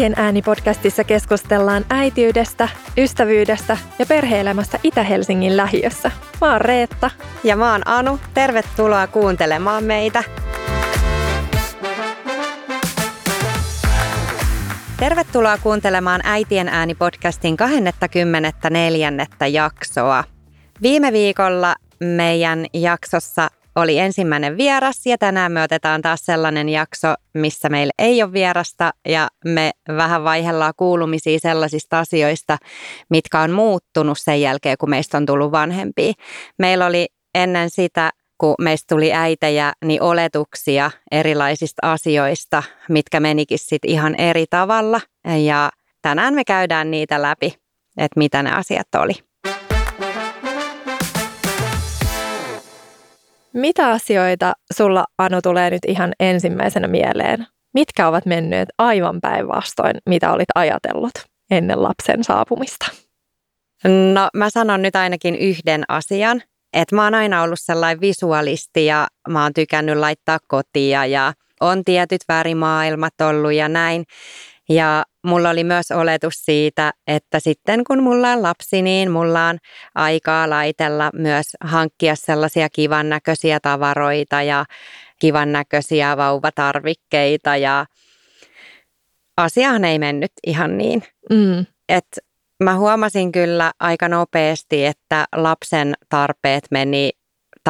Äitien 0.00 0.18
ääni-podcastissa 0.24 1.04
keskustellaan 1.04 1.84
äitiydestä, 1.90 2.68
ystävyydestä 2.98 3.76
ja 3.98 4.06
perheelämästä 4.06 4.78
Itä-Helsingin 4.82 5.56
lähiössä. 5.56 6.10
Mä 6.40 6.52
oon 6.52 6.60
Reetta. 6.60 7.10
Ja 7.44 7.56
mä 7.56 7.72
oon 7.72 7.82
Anu. 7.84 8.20
Tervetuloa 8.34 9.06
kuuntelemaan 9.06 9.84
meitä. 9.84 10.24
Tervetuloa 14.98 15.58
kuuntelemaan 15.58 16.20
Äitien 16.24 16.68
ääni-podcastin 16.68 17.56
24. 17.56 19.12
jaksoa. 19.52 20.24
Viime 20.82 21.12
viikolla 21.12 21.74
meidän 22.00 22.66
jaksossa 22.72 23.50
oli 23.76 23.98
ensimmäinen 23.98 24.56
vieras 24.56 25.06
ja 25.06 25.18
tänään 25.18 25.52
me 25.52 25.62
otetaan 25.62 26.02
taas 26.02 26.20
sellainen 26.24 26.68
jakso, 26.68 27.14
missä 27.34 27.68
meillä 27.68 27.92
ei 27.98 28.22
ole 28.22 28.32
vierasta 28.32 28.90
ja 29.08 29.28
me 29.44 29.70
vähän 29.96 30.24
vaihellaan 30.24 30.72
kuulumisia 30.76 31.38
sellaisista 31.38 31.98
asioista, 31.98 32.58
mitkä 33.10 33.40
on 33.40 33.50
muuttunut 33.50 34.18
sen 34.18 34.40
jälkeen, 34.40 34.76
kun 34.78 34.90
meistä 34.90 35.16
on 35.16 35.26
tullut 35.26 35.52
vanhempia. 35.52 36.12
Meillä 36.58 36.86
oli 36.86 37.06
ennen 37.34 37.70
sitä 37.70 38.10
kun 38.40 38.54
meistä 38.60 38.94
tuli 38.94 39.12
äitejä, 39.12 39.72
niin 39.84 40.02
oletuksia 40.02 40.90
erilaisista 41.10 41.92
asioista, 41.92 42.62
mitkä 42.88 43.20
menikin 43.20 43.58
sitten 43.58 43.90
ihan 43.90 44.20
eri 44.20 44.44
tavalla. 44.50 45.00
Ja 45.44 45.70
tänään 46.02 46.34
me 46.34 46.44
käydään 46.44 46.90
niitä 46.90 47.22
läpi, 47.22 47.54
että 47.96 48.18
mitä 48.18 48.42
ne 48.42 48.52
asiat 48.52 48.86
oli. 48.96 49.29
Mitä 53.54 53.90
asioita 53.90 54.52
sulla, 54.72 55.04
Anu, 55.18 55.42
tulee 55.42 55.70
nyt 55.70 55.84
ihan 55.88 56.12
ensimmäisenä 56.20 56.88
mieleen? 56.88 57.46
Mitkä 57.74 58.08
ovat 58.08 58.26
menneet 58.26 58.68
aivan 58.78 59.20
päinvastoin, 59.20 59.96
mitä 60.08 60.32
olit 60.32 60.48
ajatellut 60.54 61.12
ennen 61.50 61.82
lapsen 61.82 62.24
saapumista? 62.24 62.86
No 64.14 64.28
mä 64.34 64.50
sanon 64.50 64.82
nyt 64.82 64.96
ainakin 64.96 65.36
yhden 65.36 65.84
asian, 65.88 66.42
että 66.72 66.96
mä 66.96 67.04
oon 67.04 67.14
aina 67.14 67.42
ollut 67.42 67.60
sellainen 67.62 68.00
visualisti 68.00 68.86
ja 68.86 69.08
mä 69.28 69.42
oon 69.42 69.52
tykännyt 69.52 69.96
laittaa 69.96 70.38
kotia 70.48 71.06
ja 71.06 71.32
on 71.60 71.84
tietyt 71.84 72.20
värimaailmat 72.28 73.20
ollut 73.20 73.52
ja 73.52 73.68
näin. 73.68 74.04
Ja 74.70 75.04
mulla 75.26 75.50
oli 75.50 75.64
myös 75.64 75.90
oletus 75.90 76.34
siitä, 76.34 76.92
että 77.06 77.40
sitten 77.40 77.84
kun 77.84 78.02
mulla 78.02 78.32
on 78.32 78.42
lapsi, 78.42 78.82
niin 78.82 79.10
mulla 79.10 79.48
on 79.48 79.58
aikaa 79.94 80.50
laitella 80.50 81.10
myös 81.14 81.46
hankkia 81.64 82.16
sellaisia 82.16 82.68
kivan 82.72 83.08
näköisiä 83.08 83.60
tavaroita 83.60 84.42
ja 84.42 84.64
kivan 85.20 85.52
näköisiä 85.52 86.16
vauvatarvikkeita 86.16 87.56
ja 87.56 87.86
asiahan 89.36 89.84
ei 89.84 89.98
mennyt 89.98 90.32
ihan 90.46 90.78
niin. 90.78 91.02
Mm. 91.30 91.66
Et 91.88 92.18
mä 92.64 92.76
huomasin 92.76 93.32
kyllä 93.32 93.72
aika 93.80 94.08
nopeasti, 94.08 94.86
että 94.86 95.24
lapsen 95.36 95.94
tarpeet 96.08 96.64
meni 96.70 97.10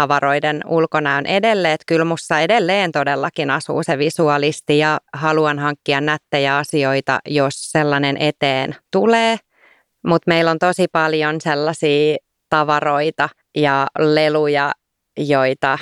tavaroiden 0.01 0.61
ulkonäön 0.67 1.27
edelleen, 1.27 1.75
että 1.75 1.85
kyllä 1.87 2.05
mussa 2.05 2.41
edelleen 2.41 2.93
todellakin 2.93 3.51
asuu 3.51 3.83
se 3.83 3.99
visualisti 3.99 4.79
ja 4.79 5.01
haluan 5.13 5.59
hankkia 5.59 6.01
nättejä 6.01 6.57
asioita, 6.57 7.19
jos 7.27 7.55
sellainen 7.73 8.17
eteen 8.17 8.77
tulee. 8.93 9.37
Mutta 10.07 10.29
meillä 10.29 10.51
on 10.51 10.59
tosi 10.59 10.87
paljon 10.93 11.41
sellaisia 11.41 12.17
tavaroita 12.49 13.29
ja 13.57 13.87
leluja, 13.99 14.73
joita 15.19 15.79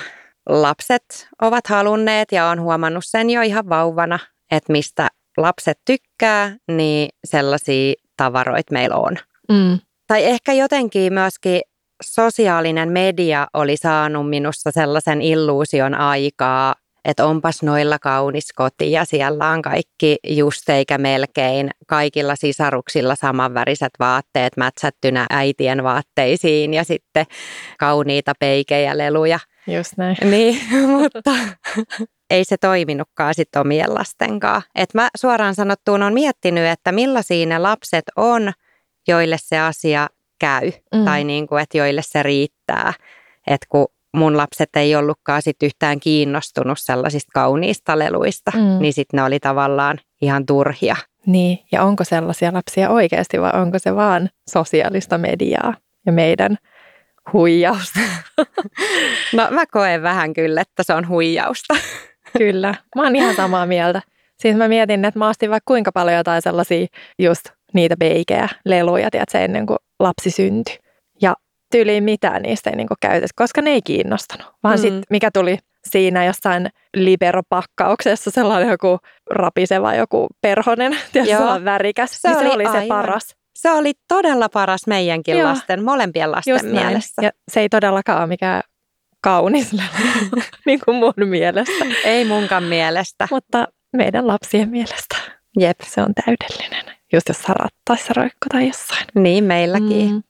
lapset 0.49 1.27
ovat 1.41 1.67
halunneet 1.67 2.31
ja 2.31 2.45
on 2.45 2.61
huomannut 2.61 3.03
sen 3.07 3.29
jo 3.29 3.41
ihan 3.41 3.69
vauvana, 3.69 4.19
että 4.51 4.71
mistä 4.71 5.07
lapset 5.37 5.79
tykkää, 5.85 6.55
niin 6.71 7.09
sellaisia 7.23 7.93
tavaroita 8.17 8.73
meillä 8.73 8.95
on. 8.95 9.17
Mm. 9.51 9.79
Tai 10.07 10.23
ehkä 10.25 10.53
jotenkin 10.53 11.13
myöskin 11.13 11.61
sosiaalinen 12.03 12.91
media 12.91 13.47
oli 13.53 13.77
saanut 13.77 14.29
minusta 14.29 14.71
sellaisen 14.71 15.21
illuusion 15.21 15.93
aikaa, 15.93 16.75
että 17.05 17.25
onpas 17.25 17.63
noilla 17.63 17.99
kaunis 17.99 18.53
koti 18.53 18.91
ja 18.91 19.05
siellä 19.05 19.49
on 19.49 19.61
kaikki 19.61 20.17
just 20.27 20.69
eikä 20.69 20.97
melkein 20.97 21.69
kaikilla 21.87 22.35
sisaruksilla 22.35 23.15
samanväriset 23.15 23.91
vaatteet 23.99 24.57
mätsättynä 24.57 25.25
äitien 25.29 25.83
vaatteisiin 25.83 26.73
ja 26.73 26.83
sitten 26.83 27.25
kauniita 27.79 28.33
peikejä 28.39 28.97
leluja. 28.97 29.39
Just 29.67 29.93
näin. 29.97 30.17
Niin, 30.23 30.61
mutta 30.99 31.33
ei 32.29 32.43
se 32.43 32.57
toiminutkaan 32.57 33.33
sitten 33.35 33.61
omien 33.61 33.93
lastenkaan. 33.93 34.61
Et 34.75 34.93
mä 34.93 35.09
suoraan 35.17 35.55
sanottuun 35.55 36.03
on 36.03 36.13
miettinyt, 36.13 36.65
että 36.65 36.91
millaisia 36.91 37.45
ne 37.45 37.57
lapset 37.57 38.05
on, 38.15 38.51
joille 39.07 39.37
se 39.39 39.59
asia 39.59 40.07
käy 40.39 40.71
mm. 40.95 41.05
tai 41.05 41.23
niin 41.23 41.47
kuin, 41.47 41.63
että 41.63 41.77
joille 41.77 42.01
se 42.03 42.23
riittää. 42.23 42.93
Että 43.47 43.65
kun 43.69 43.87
mun 44.13 44.37
lapset 44.37 44.69
ei 44.75 44.95
ollutkaan 44.95 45.41
sit 45.41 45.63
yhtään 45.63 45.99
kiinnostunut 45.99 46.77
sellaisista 46.79 47.31
kauniista 47.33 47.99
leluista, 47.99 48.51
mm. 48.55 48.79
niin 48.79 48.93
sitten 48.93 49.17
ne 49.17 49.23
oli 49.23 49.39
tavallaan 49.39 49.99
ihan 50.21 50.45
turhia. 50.45 50.95
Niin, 51.25 51.59
ja 51.71 51.83
onko 51.83 52.03
sellaisia 52.03 52.53
lapsia 52.53 52.89
oikeasti 52.89 53.41
vai 53.41 53.51
onko 53.61 53.79
se 53.79 53.95
vaan 53.95 54.29
sosiaalista 54.49 55.17
mediaa 55.17 55.73
ja 56.05 56.11
meidän 56.11 56.57
huijausta? 57.33 57.99
no 59.37 59.47
mä 59.51 59.65
koen 59.65 60.03
vähän 60.03 60.33
kyllä, 60.33 60.61
että 60.61 60.83
se 60.83 60.93
on 60.93 61.07
huijausta. 61.07 61.73
kyllä, 62.37 62.75
mä 62.95 63.03
oon 63.03 63.15
ihan 63.15 63.35
samaa 63.35 63.65
mieltä. 63.65 64.01
Siis 64.39 64.55
mä 64.55 64.67
mietin, 64.67 65.05
että 65.05 65.19
mä 65.19 65.29
ostin 65.29 65.49
vaikka 65.49 65.67
kuinka 65.67 65.91
paljon 65.91 66.17
jotain 66.17 66.41
sellaisia 66.41 66.87
just 67.19 67.49
niitä 67.73 67.97
beikejä, 67.97 68.49
leluja, 68.65 69.11
tiedätkö, 69.11 69.39
ennen 69.39 69.65
kuin 69.65 69.77
lapsi 69.99 70.31
syntyi. 70.31 70.77
Ja 71.21 71.35
tyyliin 71.71 72.03
mitään 72.03 72.41
niistä 72.41 72.69
ei 72.69 72.75
niinku 72.75 72.95
käytetä, 73.01 73.33
koska 73.35 73.61
ne 73.61 73.69
ei 73.69 73.81
kiinnostanut. 73.81 74.47
Vaan 74.63 74.75
mm. 74.75 74.81
sitten 74.81 75.03
mikä 75.09 75.31
tuli 75.31 75.57
siinä 75.87 76.25
jossain 76.25 76.69
liberopakkauksessa 76.95 78.31
sellainen 78.31 78.69
joku 78.69 78.99
rapiseva 79.31 79.95
joku 79.95 80.27
perhonen, 80.41 80.97
tiedätkö, 81.11 81.65
värikäs, 81.65 82.21
se, 82.21 82.29
niin 82.29 82.37
oli, 82.37 82.63
se 82.63 82.69
oli 82.71 82.81
se 82.81 82.87
paras. 82.87 83.35
Se 83.55 83.71
oli 83.71 83.93
todella 84.07 84.49
paras 84.49 84.87
meidänkin 84.87 85.37
Joo. 85.37 85.49
lasten, 85.49 85.83
molempien 85.83 86.31
lasten 86.31 86.51
Just 86.51 86.65
mielessä. 86.65 87.21
Ja 87.21 87.31
se 87.51 87.59
ei 87.59 87.69
todellakaan 87.69 88.19
ole 88.19 88.27
mikään 88.27 88.61
kaunis 89.21 89.75
niin 90.65 90.79
kuin 90.85 90.97
mun 90.97 91.13
mielestä. 91.29 91.85
Ei 92.03 92.25
munkaan 92.25 92.63
mielestä. 92.63 93.27
Mutta 93.31 93.67
meidän 93.97 94.27
lapsien 94.27 94.69
mielestä. 94.69 95.15
Jep. 95.59 95.79
Se 95.83 96.01
on 96.01 96.13
täydellinen 96.25 96.98
just 97.13 97.29
jossain 97.29 97.55
rattaissa 97.55 98.13
roikko 98.15 98.45
tai 98.51 98.67
jossain. 98.67 99.05
Niin, 99.15 99.43
meilläkin. 99.43 100.11
Mm. 100.11 100.23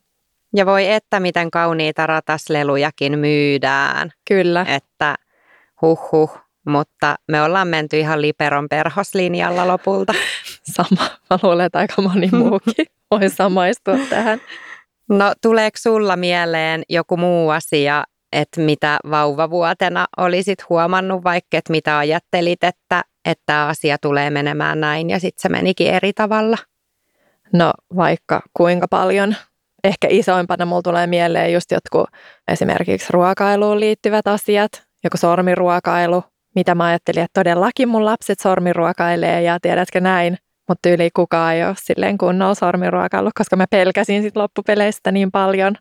Ja 0.56 0.66
voi 0.66 0.92
että 0.92 1.20
miten 1.20 1.52
kauniita 1.52 2.08
rataslelujakin 2.08 3.20
myydään. 3.20 4.12
Kyllä. 4.28 4.66
Että 4.70 5.16
huh 5.82 6.12
huh, 6.12 6.40
mutta 6.66 7.16
me 7.28 7.42
ollaan 7.42 7.68
menty 7.68 8.00
ihan 8.00 8.22
Liperon 8.22 8.70
perhoslinjalla 8.70 9.68
lopulta. 9.68 10.14
Sama. 10.76 11.10
Mä 11.30 11.40
luulen, 11.44 11.66
että 11.66 11.80
aika 11.80 12.02
moni 12.02 12.30
muukin 12.44 12.86
voi 13.12 13.30
samaistua 13.30 13.98
tähän. 14.10 14.42
No 15.10 15.34
tuleeko 15.42 15.78
sulla 15.78 16.16
mieleen 16.16 16.84
joku 16.90 17.18
muu 17.18 17.50
asia, 17.50 18.04
että 18.32 18.62
mitä 18.62 19.00
vauvavuotena 19.10 20.08
olisit 20.18 20.70
huomannut, 20.70 21.24
vaikka 21.24 21.58
että 21.58 21.72
mitä 21.72 21.98
ajattelit, 21.98 22.64
että, 22.64 23.02
että 23.26 23.44
tämä 23.46 23.68
asia 23.68 23.98
tulee 23.98 24.30
menemään 24.30 24.80
näin 24.80 25.10
ja 25.10 25.20
sitten 25.20 25.42
se 25.42 25.50
menikin 25.50 25.94
eri 25.94 26.14
tavalla? 26.14 26.58
No 27.54 27.74
vaikka 27.96 28.42
kuinka 28.54 28.88
paljon. 28.88 29.36
Ehkä 29.84 30.08
isoimpana 30.12 30.66
mulla 30.66 30.82
tulee 30.82 31.08
mieleen 31.08 31.54
just 31.54 31.72
jotkut 31.72 32.10
esimerkiksi 32.48 33.08
ruokailuun 33.10 33.80
liittyvät 33.80 34.28
asiat, 34.28 34.72
joku 35.04 35.18
sormiruokailu, 35.18 36.24
mitä 36.56 36.76
mä 36.76 36.86
ajattelin, 36.86 37.24
että 37.24 37.40
todellakin 37.44 37.90
mun 37.90 38.06
lapset 38.06 38.40
sormiruokailee 38.40 39.42
ja 39.42 39.60
tiedätkö 39.62 40.02
näin, 40.02 40.38
mutta 40.68 40.90
yli 40.90 41.10
kukaan 41.16 41.54
ei 41.54 41.64
ole 41.64 41.76
silleen 41.78 42.18
kunnolla 42.18 42.54
sormiruokailu, 42.54 43.30
koska 43.38 43.56
mä 43.56 43.66
pelkäsin 43.70 44.22
sit 44.22 44.36
loppupeleistä 44.36 45.12
niin 45.12 45.32
paljon. 45.32 45.76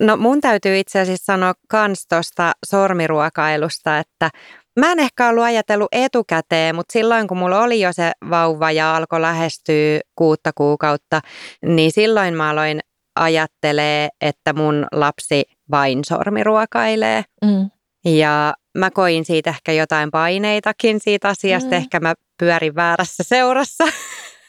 No 0.00 0.16
mun 0.16 0.40
täytyy 0.40 0.78
itse 0.78 1.00
asiassa 1.00 1.32
sanoa 1.32 1.54
kans 1.68 2.06
tuosta 2.06 2.52
sormiruokailusta, 2.66 3.98
että 3.98 4.30
Mä 4.78 4.92
en 4.92 5.00
ehkä 5.00 5.28
ollut 5.28 5.44
ajatellut 5.44 5.88
etukäteen, 5.92 6.74
mutta 6.74 6.92
silloin 6.92 7.28
kun 7.28 7.36
mulla 7.36 7.62
oli 7.62 7.80
jo 7.80 7.92
se 7.92 8.12
vauva 8.30 8.70
ja 8.70 8.96
alkoi 8.96 9.20
lähestyä 9.20 10.00
kuutta 10.14 10.50
kuukautta, 10.54 11.20
niin 11.66 11.92
silloin 11.92 12.34
mä 12.34 12.50
aloin 12.50 12.80
ajattelee, 13.14 14.08
että 14.20 14.52
mun 14.52 14.86
lapsi 14.92 15.42
vain 15.70 16.04
sormiruokailee. 16.04 17.24
Mm. 17.44 17.70
Ja 18.04 18.54
mä 18.78 18.90
koin 18.90 19.24
siitä 19.24 19.50
ehkä 19.50 19.72
jotain 19.72 20.10
paineitakin 20.10 21.00
siitä 21.00 21.28
asiasta, 21.28 21.70
mm. 21.70 21.76
ehkä 21.76 22.00
mä 22.00 22.14
pyörin 22.38 22.74
väärässä 22.74 23.22
seurassa. 23.22 23.84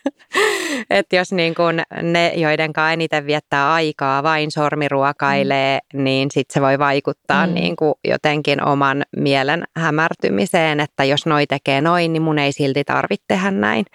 että 0.89 1.15
jos 1.15 1.31
niin 1.31 1.56
kun 1.56 1.81
ne, 2.01 2.33
joiden 2.36 2.74
kanssa 2.74 2.92
eniten 2.92 3.25
viettää 3.25 3.74
aikaa, 3.74 4.24
vain 4.24 4.51
sormiruokailee, 4.51 5.80
mm. 5.94 6.03
niin 6.03 6.31
sitten 6.31 6.53
se 6.53 6.62
voi 6.62 6.80
vaikuttaa 6.80 7.48
mm. 7.48 7.53
niin 7.53 7.75
kuin 7.75 7.94
jotenkin 8.07 8.63
oman 8.63 9.03
mielen 9.18 9.63
hämärtymiseen, 9.77 10.80
että 10.80 11.03
jos 11.03 11.25
noi 11.25 11.48
tekee 11.48 11.81
noin, 11.81 12.13
niin 12.13 12.24
mun 12.24 12.39
ei 12.39 12.51
silti 12.51 12.83
tarvitse 12.83 13.25
tehdä 13.27 13.51
näin. 13.51 13.86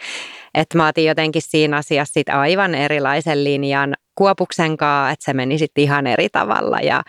Että 0.55 0.77
mä 0.77 0.89
otin 0.89 1.05
jotenkin 1.05 1.43
siinä 1.43 1.77
asiassa 1.77 2.13
sit 2.13 2.29
aivan 2.29 2.75
erilaisen 2.75 3.45
linjan 3.45 3.95
Kuopuksen 4.15 4.77
kanssa, 4.77 5.11
että 5.11 5.25
se 5.25 5.33
meni 5.33 5.59
sitten 5.59 5.85
ihan 5.85 6.07
eri 6.07 6.29
tavalla 6.29 6.79
ja 6.79 7.03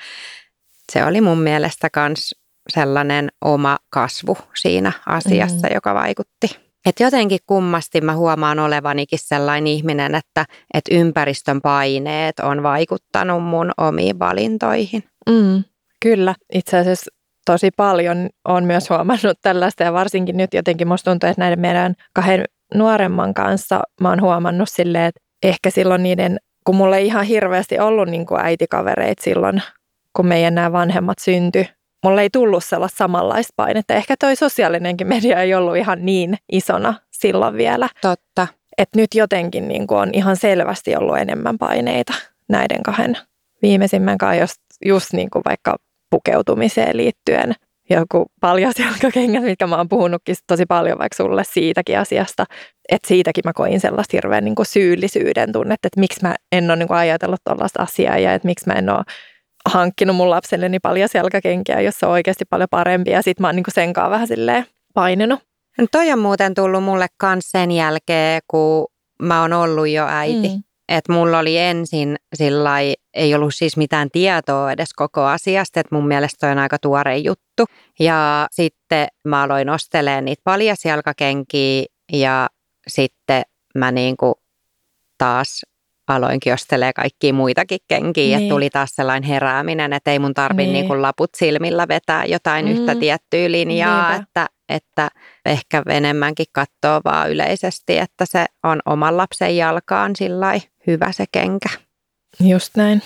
se 0.92 1.06
oli 1.06 1.22
mun 1.22 1.40
mielestä 1.40 1.90
myös 1.96 2.36
sellainen 2.70 3.30
oma 3.42 3.78
kasvu 3.90 4.38
siinä 4.56 4.92
asiassa, 5.06 5.68
mm. 5.68 5.74
joka 5.74 5.94
vaikutti. 5.94 6.67
Et 6.88 7.00
jotenkin 7.00 7.40
kummasti 7.46 8.02
mä 8.02 8.16
huomaan 8.16 8.60
olevanikin 8.60 9.20
sellainen 9.22 9.68
ihminen, 9.68 10.16
että, 10.16 10.46
että 10.74 10.96
ympäristön 10.96 11.62
paineet 11.62 12.40
on 12.40 12.64
vaikuttanut 12.64 13.44
mun 13.44 13.72
omiin 13.78 14.20
valintoihin. 14.20 15.04
Mm, 15.30 15.64
kyllä, 16.02 16.36
itse 16.54 16.78
asiassa 16.78 17.12
tosi 17.46 17.72
paljon 17.78 18.30
on 18.46 18.64
myös 18.64 18.90
huomannut 18.90 19.38
tällaista 19.42 19.84
ja 19.84 19.94
varsinkin 19.94 20.38
nyt 20.38 20.54
jotenkin 20.54 20.88
musta 20.88 21.12
tuntuu, 21.12 21.30
että 21.30 21.42
näiden 21.42 21.60
meidän 21.60 21.94
kahden 22.14 22.46
nuoremman 22.76 23.34
kanssa 23.34 23.80
mä 24.02 24.10
oon 24.10 24.22
huomannut 24.22 24.70
silleen, 24.72 25.06
että 25.06 25.22
ehkä 25.44 25.70
silloin 25.70 26.04
niiden, 26.04 26.38
kun 26.66 26.76
mulla 26.76 26.98
ei 26.98 27.06
ihan 27.06 27.26
hirveästi 27.26 27.80
ollut 27.80 28.10
niin 28.10 28.26
kuin 28.26 28.42
äitikavereita 28.42 29.24
silloin, 29.24 29.62
kun 30.14 30.28
meidän 30.28 30.56
nämä 30.56 30.72
vanhemmat 30.72 31.20
syntyi, 31.20 31.68
mulla 32.04 32.22
ei 32.22 32.30
tullut 32.30 32.64
sellaista 32.64 32.98
samanlaista 32.98 33.54
painetta. 33.56 33.94
Ehkä 33.94 34.16
toi 34.20 34.36
sosiaalinenkin 34.36 35.08
media 35.08 35.42
ei 35.42 35.56
ollut 35.56 35.78
ihan 35.78 36.06
niin 36.06 36.38
isona 36.52 36.94
silloin 37.12 37.58
vielä. 37.58 37.90
Totta. 38.02 38.48
että 38.78 39.00
nyt 39.00 39.10
jotenkin 39.16 39.68
niin 39.68 39.88
kuin 39.88 40.00
on 40.00 40.10
ihan 40.14 40.36
selvästi 40.36 40.96
ollut 40.96 41.18
enemmän 41.18 41.58
paineita 41.58 42.14
näiden 42.50 42.84
kahden 42.84 43.18
viimeisimmän 43.62 44.18
kanssa, 44.18 44.42
just, 44.42 44.62
just 44.86 45.14
niin 45.14 45.30
kuin 45.30 45.42
vaikka 45.46 45.76
pukeutumiseen 46.10 46.98
liittyen. 46.98 47.56
Joku 47.90 48.26
paljasjalkakengät, 48.42 49.44
mitkä 49.44 49.68
mä 49.68 49.76
oon 49.76 49.90
puhunutkin 49.90 50.36
tosi 50.48 50.66
paljon 50.66 51.00
vaikka 51.00 51.16
sulle 51.16 51.44
siitäkin 51.44 52.00
asiasta. 52.00 52.46
Että 52.92 53.08
siitäkin 53.08 53.42
mä 53.46 53.54
koin 53.54 53.80
sellaista 53.80 54.18
hirveän 54.18 54.46
niin 54.46 54.56
kuin 54.56 54.66
syyllisyyden 54.66 55.52
tunnetta, 55.52 55.88
että 55.88 56.00
miksi 56.00 56.20
mä 56.22 56.36
en 56.52 56.70
ole 56.72 56.76
niin 56.76 56.88
kuin 56.88 56.98
ajatellut 56.98 57.42
tuollaista 57.44 57.84
asiaa 57.84 58.18
ja 58.18 58.34
että 58.34 58.46
miksi 58.46 58.68
mä 58.68 58.74
en 58.74 58.90
ole 58.90 59.04
hankkinut 59.70 60.16
mun 60.16 60.30
lapselleni 60.30 60.80
paljon 60.80 61.10
selkäkenkiä, 61.10 61.82
jossa 61.82 62.08
on 62.08 62.14
oikeasti 62.14 62.46
paljon 62.46 62.70
parempia. 62.72 63.14
Ja 63.14 63.22
sit 63.22 63.40
mä 63.40 63.48
oon 63.48 63.56
niin 63.56 63.66
sen 63.74 63.94
kanssa 63.94 64.10
vähän 64.10 64.28
silleen 64.28 64.66
painenut. 64.94 65.40
No 65.78 65.88
toi 65.92 66.12
on 66.12 66.20
muuten 66.20 66.54
tullut 66.54 66.84
mulle 66.84 67.08
kans 67.18 67.52
sen 67.52 67.72
jälkeen, 67.72 68.42
kun 68.48 68.88
mä 69.22 69.42
oon 69.42 69.54
ollut 69.54 69.88
jo 69.88 70.08
äiti. 70.10 70.50
Mm. 70.50 70.64
Että 70.90 71.14
mulla 71.14 71.40
oli 71.40 71.58
ensin 71.58 72.16
sillä 72.34 72.76
ei 73.14 73.36
ollut 73.36 73.56
siis 73.56 73.78
mitään 73.78 74.10
tietoa 74.12 74.72
edes 74.72 74.94
koko 74.94 75.24
asiasta, 75.24 75.80
että 75.80 75.96
mun 75.96 76.08
mielestä 76.08 76.38
toi 76.40 76.52
on 76.52 76.60
aika 76.60 76.78
tuore 76.80 77.18
juttu. 77.18 77.66
Ja 78.00 78.48
sitten 78.52 79.08
mä 79.26 79.42
aloin 79.42 79.70
ostelemaan 79.70 80.26
niitä 80.26 80.42
paljasjalkakenkiä 80.44 81.86
ja 82.14 82.50
sitten 82.88 83.42
mä 83.76 83.92
niinku 83.92 84.36
taas 85.18 85.62
aloinkin 86.08 86.54
ostelee 86.54 86.94
kaikkia 86.94 87.34
muitakin 87.34 87.80
kenkiä, 87.88 88.24
niin. 88.24 88.38
että 88.38 88.54
tuli 88.54 88.70
taas 88.70 88.90
sellainen 88.96 89.30
herääminen, 89.30 89.94
että 89.94 90.12
ei 90.12 90.20
mun 90.20 90.34
tarvi 90.34 90.66
niin. 90.66 90.88
niin 90.88 91.02
laput 91.02 91.30
silmillä 91.38 91.88
vetää 91.88 92.26
jotain 92.26 92.66
mm. 92.66 92.72
yhtä 92.72 92.96
tiettyä 92.96 93.52
linjaa, 93.52 94.16
että, 94.16 94.48
että 94.70 95.10
ehkä 95.46 95.84
enemmänkin 95.90 96.46
katsoo 96.52 97.02
vaan 97.06 97.32
yleisesti, 97.32 97.98
että 97.98 98.26
se 98.26 98.46
on 98.64 98.80
oman 98.86 99.18
lapsen 99.18 99.58
jalkaan 99.58 100.16
sillä 100.16 100.60
hyvä 100.88 101.12
se 101.12 101.26
kenkä. 101.32 101.70
Just 102.40 102.76
näin. 102.76 103.02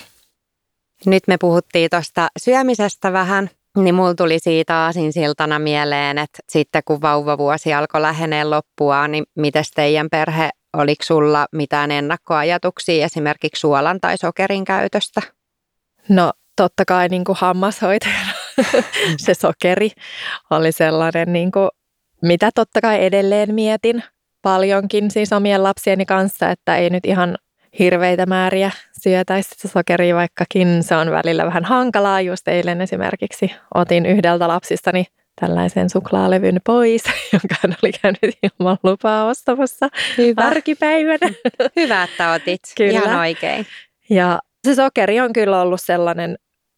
Nyt 1.06 1.24
me 1.28 1.38
puhuttiin 1.38 1.90
tuosta 1.90 2.28
syömisestä 2.40 3.14
vähän, 3.14 3.50
niin 3.78 3.96
mulla 3.96 4.16
tuli 4.16 4.40
siitä 4.40 4.78
aasinsiltana 4.78 5.60
mieleen, 5.60 6.18
että 6.18 6.40
sitten 6.50 6.82
kun 6.86 7.02
vauvavuosi 7.02 7.74
alkoi 7.74 8.02
lähenee 8.02 8.44
loppua, 8.44 9.08
niin 9.08 9.24
miten 9.36 9.64
teidän 9.76 10.08
perhe 10.12 10.50
Oliko 10.74 11.04
sulla 11.04 11.46
mitään 11.52 11.92
ennakkoajatuksia 11.92 13.06
esimerkiksi 13.06 13.60
suolan 13.60 14.00
tai 14.02 14.18
sokerin 14.18 14.66
käytöstä? 14.66 15.22
No 16.10 16.32
totta 16.56 16.86
kai 16.86 17.08
niin 17.08 17.24
kuin 17.24 17.38
hammashoitajana 17.40 18.32
se 19.26 19.34
sokeri 19.34 19.92
oli 20.50 20.72
sellainen, 20.72 21.34
niin 21.34 21.52
kuin, 21.52 21.70
mitä 22.22 22.50
totta 22.56 22.82
kai 22.82 23.06
edelleen 23.06 23.54
mietin 23.54 24.04
paljonkin 24.42 25.12
siis 25.12 25.34
omien 25.34 25.64
lapsieni 25.64 26.06
kanssa, 26.06 26.50
että 26.50 26.76
ei 26.76 26.90
nyt 26.90 27.06
ihan 27.06 27.38
hirveitä 27.80 28.26
määriä 28.26 28.72
syötäisi 29.02 29.68
sokeria, 29.68 30.16
vaikkakin 30.16 30.84
se 30.84 30.96
on 30.96 31.12
välillä 31.12 31.46
vähän 31.46 31.66
hankalaa. 31.66 32.22
Just 32.22 32.48
eilen 32.48 32.82
esimerkiksi 32.82 33.52
otin 33.76 34.06
yhdeltä 34.06 34.48
lapsistani 34.48 35.06
tällaisen 35.40 35.90
suklaalevyn 35.90 36.62
pois, 36.66 37.04
jonka 37.34 37.56
hän 37.62 37.76
oli 37.84 37.92
käynyt 38.02 38.38
ilman 38.44 38.78
lupaa 38.84 39.26
ostamassa 39.26 39.90
Hyvä. 40.18 40.42
arkipäivänä. 40.42 41.30
Hyvä, 41.76 42.04
että 42.04 42.32
otit. 42.32 42.60
Kyllä. 42.78 42.92
Ihan 42.92 43.20
oikein. 43.20 43.66
Ja 44.10 44.40
se 44.68 44.76
sokeri 44.76 45.20
on 45.20 45.34
kyllä 45.34 45.62
ollut 45.62 45.82
sellainen, 45.82 46.38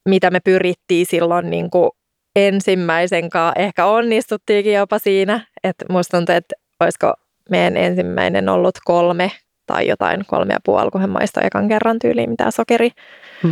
mitä 0.10 0.32
me 0.32 0.40
pyrittiin 0.40 1.06
silloin 1.06 1.50
niin 1.50 1.70
kuin 1.70 1.92
ensimmäisen 2.36 3.30
kanssa. 3.30 3.62
Ehkä 3.62 3.86
onnistuttiinkin 3.86 4.74
jopa 4.74 5.00
siinä, 5.00 5.48
että 5.64 5.86
musta 5.90 6.18
tuntuu, 6.18 6.36
että 6.36 6.56
olisiko 6.80 7.14
meidän 7.50 7.78
ensimmäinen 7.78 8.50
ollut 8.50 8.76
kolme 8.86 9.32
tai 9.66 9.88
jotain 9.88 10.26
kolme 10.28 10.54
ja 10.54 10.60
puoli, 10.66 10.92
kun 10.92 11.02
hän 11.02 11.10
maistoi 11.10 11.46
ekan 11.46 11.68
kerran 11.68 12.00
tyyliin 12.00 12.30
mitä 12.30 12.52
sokeri. 12.52 12.90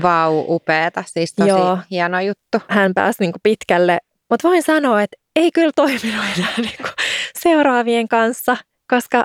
Vau, 0.02 0.46
upeeta, 0.48 1.04
siis 1.08 1.34
tosi 1.34 1.50
Joo. 1.50 1.78
hieno 1.92 2.20
juttu. 2.20 2.58
Hän 2.68 2.94
pääsi 2.94 3.18
niin 3.20 3.32
kuin 3.32 3.42
pitkälle 3.44 3.98
mutta 4.32 4.48
voin 4.48 4.64
sanoa, 4.64 5.02
että 5.02 5.18
ei 5.36 5.52
kyllä 5.52 5.72
toiminut 5.76 6.26
enää 6.38 6.54
niin 6.58 6.78
kuin 6.78 6.94
seuraavien 7.40 8.08
kanssa, 8.08 8.58
koska 8.90 9.24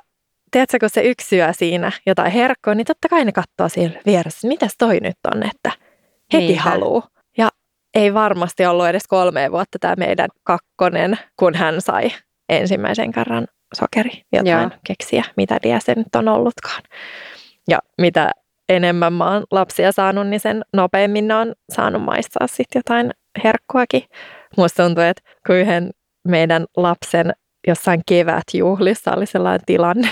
tiedätkö, 0.50 0.78
kun 0.80 0.90
se 0.90 1.02
yksi 1.02 1.28
syö 1.28 1.52
siinä 1.52 1.92
jotain 2.06 2.32
herkkoa, 2.32 2.74
niin 2.74 2.86
totta 2.86 3.08
kai 3.08 3.24
ne 3.24 3.32
katsoo 3.32 3.68
siellä 3.68 4.00
vieressä, 4.06 4.48
mitäs 4.48 4.74
toi 4.78 5.00
nyt 5.00 5.16
on, 5.34 5.42
että 5.42 5.72
heti 6.32 6.46
Niinpä. 6.46 6.62
haluu. 6.62 7.04
Ja 7.38 7.48
ei 7.94 8.14
varmasti 8.14 8.66
ollut 8.66 8.86
edes 8.86 9.06
kolme 9.08 9.52
vuotta 9.52 9.78
tämä 9.78 9.94
meidän 9.98 10.28
kakkonen, 10.44 11.18
kun 11.36 11.54
hän 11.54 11.80
sai 11.80 12.10
ensimmäisen 12.48 13.12
kerran 13.12 13.46
sokeri, 13.74 14.22
jotain 14.32 14.70
Joo. 14.70 14.80
keksiä, 14.86 15.24
mitä 15.36 15.58
liian 15.64 15.80
se 15.80 15.94
nyt 15.94 16.14
on 16.16 16.28
ollutkaan. 16.28 16.82
Ja 17.68 17.78
mitä 18.00 18.30
enemmän 18.68 19.12
mä 19.12 19.32
oon 19.32 19.44
lapsia 19.50 19.92
saanut, 19.92 20.26
niin 20.26 20.40
sen 20.40 20.64
nopeammin 20.72 21.28
ne 21.28 21.34
on 21.34 21.54
saanut 21.72 22.02
maistaa 22.02 22.46
sitten 22.46 22.78
jotain 22.78 23.10
herkkuakin. 23.44 24.02
Musta 24.56 24.82
tuntuu, 24.82 25.04
että 25.04 25.22
kun 25.46 25.56
yhden 25.56 25.90
meidän 26.28 26.64
lapsen 26.76 27.32
jossain 27.66 28.02
kevätjuhlissa 28.08 29.14
oli 29.14 29.26
sellainen 29.26 29.66
tilanne, 29.66 30.08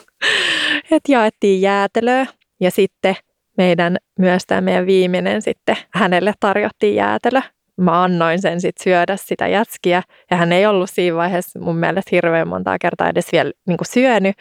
että 0.90 1.12
jaettiin 1.12 1.60
jäätelöä 1.60 2.26
ja 2.60 2.70
sitten 2.70 3.16
meidän, 3.56 3.96
myös 4.18 4.42
tämä 4.46 4.60
meidän 4.60 4.86
viimeinen 4.86 5.42
sitten, 5.42 5.76
hänelle 5.92 6.32
tarjottiin 6.40 6.94
jäätelö. 6.94 7.40
Mä 7.80 8.02
annoin 8.02 8.42
sen 8.42 8.60
sitten 8.60 8.84
syödä 8.84 9.16
sitä 9.16 9.46
jätskiä 9.46 10.02
ja 10.30 10.36
hän 10.36 10.52
ei 10.52 10.66
ollut 10.66 10.90
siinä 10.90 11.16
vaiheessa 11.16 11.58
mun 11.58 11.76
mielestä 11.76 12.08
hirveän 12.12 12.48
montaa 12.48 12.76
kertaa 12.80 13.08
edes 13.08 13.32
vielä 13.32 13.52
niin 13.66 13.78
syönyt, 13.82 14.36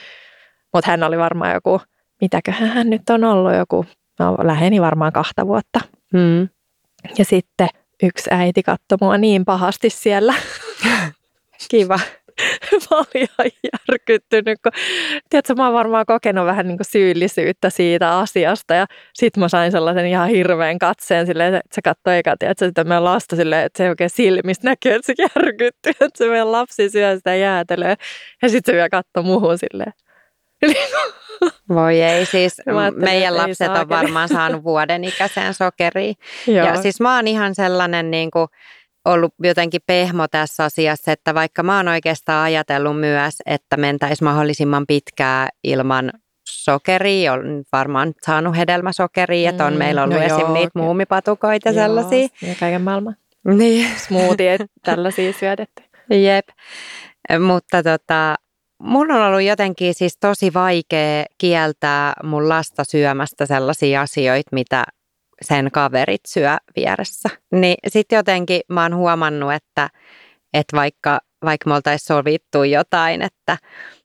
mutta 0.73 0.91
hän 0.91 1.03
oli 1.03 1.17
varmaan 1.17 1.53
joku, 1.53 1.81
mitäköhän 2.21 2.69
hän 2.69 2.89
nyt 2.89 3.09
on 3.09 3.23
ollut, 3.23 3.55
joku, 3.55 3.85
no 4.19 4.37
läheni 4.43 4.81
varmaan 4.81 5.11
kahta 5.13 5.47
vuotta. 5.47 5.79
Mm. 6.13 6.49
Ja 7.17 7.25
sitten 7.25 7.67
yksi 8.03 8.29
äiti 8.31 8.63
katsoi 8.63 8.97
mua 9.01 9.17
niin 9.17 9.45
pahasti 9.45 9.89
siellä. 9.89 10.33
Kiva. 11.69 11.99
mä 12.91 12.97
olin 12.97 13.07
ihan 13.13 13.51
järkyttynyt, 13.73 14.59
kun 14.63 14.71
tiedätkö, 15.29 15.55
mä 15.55 15.65
oon 15.65 15.73
varmaan 15.73 16.05
kokenut 16.05 16.45
vähän 16.45 16.67
niin 16.67 16.77
kuin 16.77 16.91
syyllisyyttä 16.91 17.69
siitä 17.69 18.17
asiasta 18.17 18.73
ja 18.73 18.85
sit 19.13 19.37
mä 19.37 19.49
sain 19.49 19.71
sellaisen 19.71 20.05
ihan 20.05 20.29
hirveän 20.29 20.79
katseen 20.79 21.25
silleen, 21.25 21.55
että 21.55 21.75
se 21.75 21.81
katsoi 21.81 22.13
eikä 22.15 22.35
tiedätkö, 22.39 22.65
sitä 22.65 22.83
meidän 22.83 23.03
lasta 23.03 23.35
silleen, 23.35 23.65
että 23.65 23.77
se 23.77 23.89
oikein 23.89 24.09
silmistä 24.09 24.69
näkyy, 24.69 24.91
että 24.91 25.05
se 25.05 25.13
järkyttyy, 25.17 25.91
että 25.91 26.17
se 26.17 26.29
meidän 26.29 26.51
lapsi 26.51 26.89
syö 26.89 27.15
sitä 27.15 27.35
jäätelöä 27.35 27.95
ja 28.41 28.49
sitten 28.49 28.71
se 28.71 28.75
vielä 28.75 28.89
katsoi 28.89 29.23
muuhun 29.23 29.57
silleen. 29.57 29.93
Voi 31.69 32.01
ei, 32.01 32.25
siis 32.25 32.61
meidän 32.95 33.37
lapset 33.37 33.69
on 33.69 33.89
varmaan 33.89 34.29
saanut 34.29 34.63
vuoden 34.63 35.03
ikäisen 35.03 35.53
sokeriin. 35.53 36.15
Ja 36.47 36.81
siis 36.81 37.01
mä 37.01 37.15
oon 37.15 37.27
ihan 37.27 37.55
sellainen 37.55 38.11
niin 38.11 38.31
kuin, 38.31 38.47
ollut 39.05 39.33
jotenkin 39.43 39.81
pehmo 39.87 40.27
tässä 40.27 40.63
asiassa, 40.63 41.11
että 41.11 41.33
vaikka 41.33 41.63
mä 41.63 41.77
oon 41.77 41.87
oikeastaan 41.87 42.43
ajatellut 42.43 42.99
myös, 42.99 43.35
että 43.45 43.77
mentäisi 43.77 44.23
mahdollisimman 44.23 44.85
pitkää 44.87 45.49
ilman 45.63 46.11
sokeria, 46.49 47.33
on 47.33 47.63
varmaan 47.71 48.13
saanut 48.25 48.57
hedelmäsokeria, 48.57 49.49
että 49.49 49.65
on 49.65 49.73
mm, 49.73 49.79
meillä 49.79 50.03
ollut 50.03 50.17
no 50.17 50.23
esim. 50.23 50.53
niitä 50.53 50.79
muumipatukoita 50.79 51.69
joo, 51.69 51.83
sellaisia. 51.83 52.27
Ja 52.41 52.55
kaiken 52.59 52.81
maailman. 52.81 53.15
Niin. 53.47 53.87
Smoothie, 53.97 54.57
tällaisia 54.83 55.33
syötetty. 55.33 55.83
Jep. 56.09 56.47
Mutta 57.39 57.83
tota, 57.83 58.35
Mun 58.85 59.11
on 59.11 59.21
ollut 59.21 59.41
jotenkin 59.41 59.93
siis 59.93 60.17
tosi 60.17 60.53
vaikea 60.53 61.25
kieltää 61.37 62.13
mun 62.23 62.49
lasta 62.49 62.83
syömästä 62.83 63.45
sellaisia 63.45 64.01
asioita, 64.01 64.49
mitä 64.51 64.83
sen 65.41 65.71
kaverit 65.71 66.21
syö 66.27 66.57
vieressä. 66.75 67.29
Niin 67.51 67.75
sitten 67.87 68.17
jotenkin 68.17 68.61
mä 68.69 68.83
oon 68.83 68.95
huomannut, 68.95 69.53
että, 69.53 69.89
että 70.53 70.77
vaikka, 70.77 71.19
vaikka 71.45 71.69
me 71.69 71.75
oltaisiin 71.75 72.07
sovittu 72.07 72.63
jotain, 72.63 73.21
että 73.21 73.57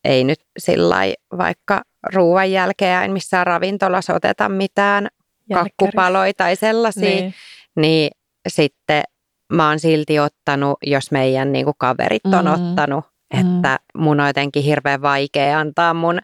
ei 0.05 0.25
nyt 0.25 0.41
sillä 0.59 0.97
vaikka 1.39 1.83
ruoan 2.15 2.53
jälkeen 2.53 3.03
en 3.03 3.13
missään 3.13 3.47
ravintolassa 3.47 4.15
oteta 4.15 4.49
mitään 4.49 5.09
kakkupaloja 5.55 6.33
tai 6.37 6.57
sellaisia, 6.57 7.03
niin. 7.03 7.35
niin 7.77 8.11
sitten 8.49 9.03
mä 9.53 9.69
oon 9.69 9.79
silti 9.79 10.19
ottanut, 10.19 10.79
jos 10.87 11.11
meidän 11.11 11.53
niin 11.53 11.65
kuin 11.65 11.77
kaverit 11.79 12.27
on 12.27 12.45
mm. 12.45 12.53
ottanut, 12.53 13.05
että 13.31 13.79
mun 13.95 14.21
on 14.21 14.27
jotenkin 14.27 14.63
hirveän 14.63 15.03
vaikea 15.03 15.59
antaa 15.59 15.95
mun 15.95 16.19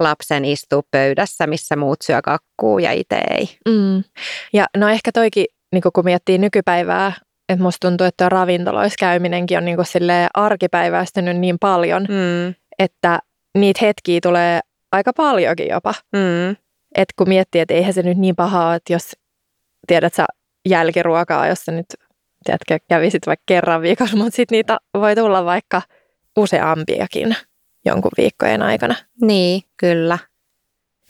lapsen 0.00 0.44
istua 0.44 0.82
pöydässä, 0.90 1.46
missä 1.46 1.76
muut 1.76 2.02
syö 2.02 2.22
kakkuu 2.22 2.78
ja 2.78 2.92
itse 2.92 3.20
ei. 3.30 3.48
Mm. 3.68 4.04
Ja 4.52 4.66
no 4.76 4.88
ehkä 4.88 5.12
toikin, 5.12 5.46
niin 5.72 5.82
kun 5.94 6.04
miettii 6.04 6.38
nykypäivää, 6.38 7.12
että 7.48 7.62
musta 7.62 7.88
tuntuu, 7.88 8.06
että 8.06 8.28
ravintoloissa 8.28 8.96
käyminenkin 8.98 9.58
on 9.58 9.64
niin 9.64 9.78
arkipäiväistynyt 10.34 11.36
niin 11.36 11.56
paljon, 11.60 12.02
mm. 12.02 12.54
että 12.78 13.18
niitä 13.58 13.78
hetkiä 13.82 14.20
tulee 14.22 14.60
aika 14.92 15.12
paljonkin 15.12 15.68
jopa. 15.68 15.94
Mm. 16.12 16.50
Että 16.94 17.14
kun 17.16 17.28
miettii, 17.28 17.60
että 17.60 17.74
eihän 17.74 17.94
se 17.94 18.02
nyt 18.02 18.18
niin 18.18 18.36
pahaa, 18.36 18.74
että 18.74 18.92
jos 18.92 19.12
tiedät 19.86 20.14
sä 20.14 20.26
jälkiruokaa, 20.68 21.46
jos 21.46 21.64
sä 21.64 21.72
nyt 21.72 21.86
tiedätkö, 22.44 22.78
kävisit 22.88 23.26
vaikka 23.26 23.42
kerran 23.46 23.82
viikossa, 23.82 24.16
mutta 24.16 24.36
sitten 24.36 24.56
niitä 24.56 24.78
voi 24.94 25.14
tulla 25.14 25.44
vaikka 25.44 25.82
useampiakin 26.36 27.36
jonkun 27.84 28.10
viikkojen 28.16 28.62
aikana. 28.62 28.94
Niin, 29.20 29.62
kyllä. 29.76 30.18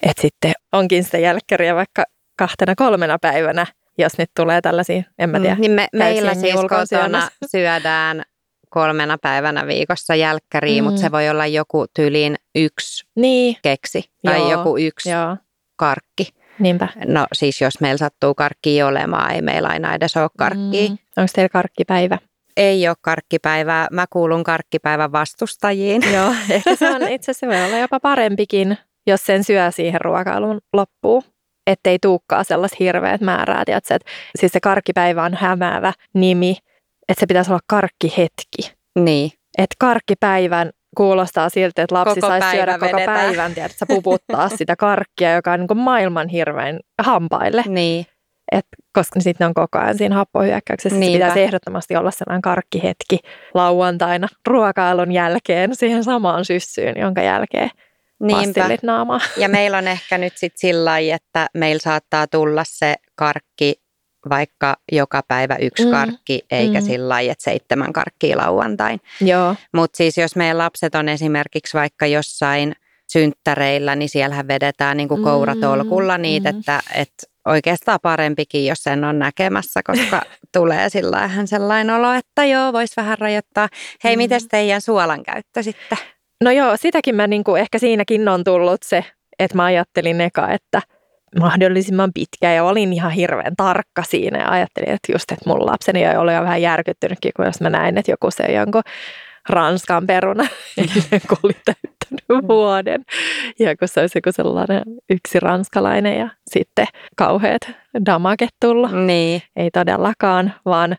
Et 0.02 0.19
sitten 0.21 0.52
onkin 0.73 1.05
sitä 1.05 1.19
jälkkäriä 1.19 1.75
vaikka 1.75 2.05
kahtena 2.37 2.75
kolmena 2.75 3.19
päivänä, 3.19 3.67
jos 3.99 4.19
nyt 4.19 4.31
tulee 4.37 4.61
tällaisia, 4.61 5.02
en 5.19 5.31
mä 5.31 5.41
tiedä. 5.41 5.55
Mm, 5.55 5.61
niin 5.61 5.73
me, 5.73 5.88
meillä 5.93 6.35
siis 6.35 6.55
kotona 6.55 7.29
syödään 7.52 8.23
kolmena 8.71 9.19
päivänä 9.23 9.67
viikossa 9.67 10.14
jälkkäriä, 10.14 10.83
mm. 10.83 10.85
mutta 10.85 11.00
se 11.00 11.12
voi 11.12 11.29
olla 11.29 11.47
joku 11.47 11.87
tyliin 11.97 12.37
yksi 12.55 13.07
niin. 13.17 13.57
keksi 13.62 14.11
tai 14.25 14.38
Joo. 14.38 14.50
joku 14.50 14.79
yksi 14.79 15.11
Joo. 15.11 15.37
karkki. 15.76 16.29
Niinpä. 16.59 16.88
No 17.07 17.26
siis 17.33 17.61
jos 17.61 17.81
meillä 17.81 17.99
sattuu 17.99 18.35
karkki 18.35 18.83
olemaan, 18.83 19.35
ei 19.35 19.43
meillä 19.43 19.69
aina 19.69 19.95
edes 19.95 20.17
ole 20.17 20.31
karkkia. 20.38 20.88
Mm. 20.88 20.99
Onko 21.17 21.33
teillä 21.35 21.49
karkkipäivä? 21.49 22.19
Ei 22.56 22.88
ole 22.88 22.97
karkkipäivää. 23.00 23.88
Mä 23.92 24.06
kuulun 24.11 24.44
karkkipäivän 24.44 25.12
vastustajiin. 25.12 26.02
Joo, 26.14 26.35
ehkä 26.50 26.76
se 26.76 26.90
on 26.90 27.09
itse 27.09 27.30
asiassa 27.30 27.47
voi 27.47 27.64
olla 27.64 27.78
jopa 27.78 28.00
parempikin, 28.00 28.78
jos 29.06 29.26
sen 29.26 29.44
syö 29.44 29.71
siihen 29.71 30.00
ruokailun 30.00 30.61
loppuun. 30.73 31.23
Ettei 31.66 31.99
tuukkaa 32.02 32.44
sellaista 32.44 32.76
hirveät 32.80 33.21
määrää. 33.21 33.64
Tiedätkö? 33.64 33.94
Et, 33.94 34.04
siis 34.38 34.52
se 34.52 34.61
karkkipäivä 34.61 35.25
on 35.25 35.35
hämäävä 35.35 35.92
nimi, 36.14 36.56
että 37.09 37.21
se 37.21 37.26
pitäisi 37.26 37.50
olla 37.50 37.61
karkkihetki. 37.66 38.73
Niin. 38.99 39.30
Että 39.59 39.76
karkkipäivän 39.78 40.71
kuulostaa 40.97 41.49
siltä, 41.49 41.82
että 41.82 41.94
lapsi 41.94 42.21
saisi 42.21 42.50
syödä 42.50 42.78
koko 42.78 42.97
vedetään. 42.97 43.18
päivän, 43.18 43.54
tiedätkö, 43.54 43.87
puputtaa 43.88 44.49
sitä 44.49 44.76
karkkia, 44.76 45.35
joka 45.35 45.52
on 45.52 45.61
niin 45.61 45.78
maailman 45.78 46.28
hirveän 46.28 46.80
hampaille. 47.02 47.64
Niin. 47.66 48.06
Et, 48.52 48.66
koska 48.92 49.20
sitten 49.20 49.46
on 49.46 49.54
koko 49.54 49.78
ajan 49.78 49.99
siinä 49.99 50.14
happohyökkäyksessä. 50.14 50.99
Niinpä. 50.99 51.18
Pitäisi 51.18 51.42
ehdottomasti 51.42 51.96
olla 51.96 52.11
sellainen 52.11 52.42
karkkihetki 52.42 53.18
lauantaina 53.54 54.28
ruokailun 54.46 55.12
jälkeen 55.12 55.76
siihen 55.76 56.04
samaan 56.04 56.44
syssyyn, 56.44 56.94
jonka 56.99 57.22
jälkeen 57.22 57.70
Niinpä. 58.22 58.68
naamaa. 58.82 59.20
Ja 59.37 59.49
meillä 59.49 59.78
on 59.78 59.88
ehkä 59.88 60.18
nyt 60.18 60.32
sitten 60.37 60.61
sillä 60.61 60.99
että 60.99 61.46
meillä 61.54 61.80
saattaa 61.80 62.26
tulla 62.26 62.62
se 62.66 62.94
karkki 63.14 63.82
vaikka 64.30 64.76
joka 64.92 65.22
päivä 65.28 65.56
yksi 65.56 65.84
mm. 65.84 65.90
karkki, 65.90 66.42
eikä 66.50 66.80
mm. 66.80 66.87
sillä 66.87 67.08
lailla, 67.08 67.32
että 67.32 67.44
seitsemän 67.44 67.92
karkkia 67.92 68.37
lauantain. 68.37 69.00
Mutta 69.75 69.96
siis 69.96 70.18
jos 70.18 70.37
meidän 70.37 70.58
lapset 70.58 70.94
on 70.94 71.08
esimerkiksi 71.08 71.76
vaikka 71.76 72.06
jossain 72.06 72.75
synttäreillä, 73.12 73.96
niin 73.96 74.08
siellähän 74.08 74.49
vedetään 74.49 74.96
niin 74.96 75.08
kuin 75.08 75.22
kouratolkulla 75.22 76.18
mm. 76.18 76.22
niitä, 76.22 76.52
mm. 76.52 76.58
että, 76.58 76.80
että 76.94 77.26
oikeastaan 77.46 77.99
parempikin, 78.02 78.66
jos 78.66 78.78
sen 78.82 79.04
on 79.04 79.18
näkemässä, 79.18 79.80
koska 79.84 80.22
tulee 80.56 80.88
sillä 80.88 81.30
sellainen 81.44 81.96
olo, 81.96 82.12
että 82.12 82.44
joo, 82.44 82.72
voisi 82.72 82.96
vähän 82.96 83.18
rajoittaa. 83.18 83.68
Hei, 84.04 84.16
mm. 84.16 84.18
miten 84.18 84.40
teidän 84.50 84.80
suolan 84.80 85.22
käyttö 85.22 85.62
sitten? 85.62 85.99
No 86.44 86.50
joo, 86.50 86.76
sitäkin 86.76 87.14
mä 87.14 87.26
niin 87.26 87.44
kuin, 87.44 87.61
ehkä 87.61 87.78
siinäkin 87.78 88.28
on 88.28 88.44
tullut 88.44 88.82
se, 88.82 89.04
että 89.38 89.56
mä 89.56 89.64
ajattelin 89.64 90.20
eka, 90.20 90.50
että 90.50 90.82
mahdollisimman 91.40 92.11
pitkä 92.14 92.52
ja 92.52 92.64
olin 92.64 92.92
ihan 92.92 93.12
hirveän 93.12 93.56
tarkka 93.56 94.02
siinä 94.02 94.38
ja 94.38 94.50
ajattelin, 94.50 94.88
että 94.88 95.12
just, 95.12 95.32
että 95.32 95.49
mun 95.49 95.66
lapseni 95.66 96.04
ei 96.04 96.16
ole 96.16 96.40
vähän 96.40 96.62
järkyttynytkin, 96.62 97.32
kun 97.37 97.44
jos 97.44 97.61
mä 97.61 97.70
näin, 97.70 97.99
että 97.99 98.11
joku 98.11 98.30
se 98.30 98.52
jonkun 98.52 98.82
Ranskan 99.49 100.06
peruna, 100.06 100.46
kun 101.28 101.38
oli 101.42 101.56
täyttänyt 101.64 102.49
vuoden. 102.49 103.04
Ja 103.58 103.76
kun 103.76 103.88
se 103.88 104.00
olisi 104.00 104.18
joku 104.18 104.32
sellainen 104.32 104.82
yksi 105.11 105.40
ranskalainen 105.40 106.18
ja 106.18 106.28
sitten 106.50 106.87
kauheat 107.16 107.62
damaket 108.06 108.50
tullut. 108.61 108.92
Niin. 109.06 109.42
Ei 109.56 109.70
todellakaan, 109.70 110.54
vaan 110.64 110.96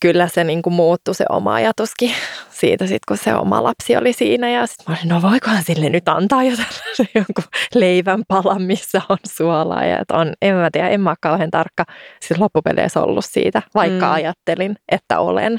kyllä 0.00 0.28
se 0.28 0.44
niin 0.44 0.62
kuin 0.62 0.74
muuttui 0.74 1.14
se 1.14 1.24
oma 1.28 1.54
ajatuskin 1.54 2.12
siitä, 2.50 2.86
sit, 2.86 3.02
kun 3.08 3.16
se 3.16 3.34
oma 3.34 3.62
lapsi 3.62 3.96
oli 3.96 4.12
siinä. 4.12 4.50
Ja 4.50 4.66
sitten 4.66 4.84
mä 4.88 4.96
olin, 4.98 5.08
no 5.08 5.30
voikohan 5.30 5.62
sille 5.62 5.88
nyt 5.88 6.08
antaa 6.08 6.42
jo 6.42 6.50
jonkun 7.14 7.44
leivän 7.74 8.22
palan, 8.28 8.62
missä 8.62 9.02
on 9.08 9.18
suolaa. 9.36 9.84
Ja 9.84 9.98
että 9.98 10.14
on, 10.14 10.32
en 10.42 10.54
mä 10.54 10.68
tiedä, 10.72 10.88
en 10.88 11.00
mä 11.00 11.10
ole 11.10 11.16
kauhean 11.20 11.50
tarkka 11.50 11.84
siis 12.20 12.40
loppupeleissä 12.40 13.02
ollut 13.02 13.24
siitä, 13.24 13.62
vaikka 13.74 14.06
mm. 14.06 14.12
ajattelin, 14.12 14.76
että 14.88 15.20
olen, 15.20 15.58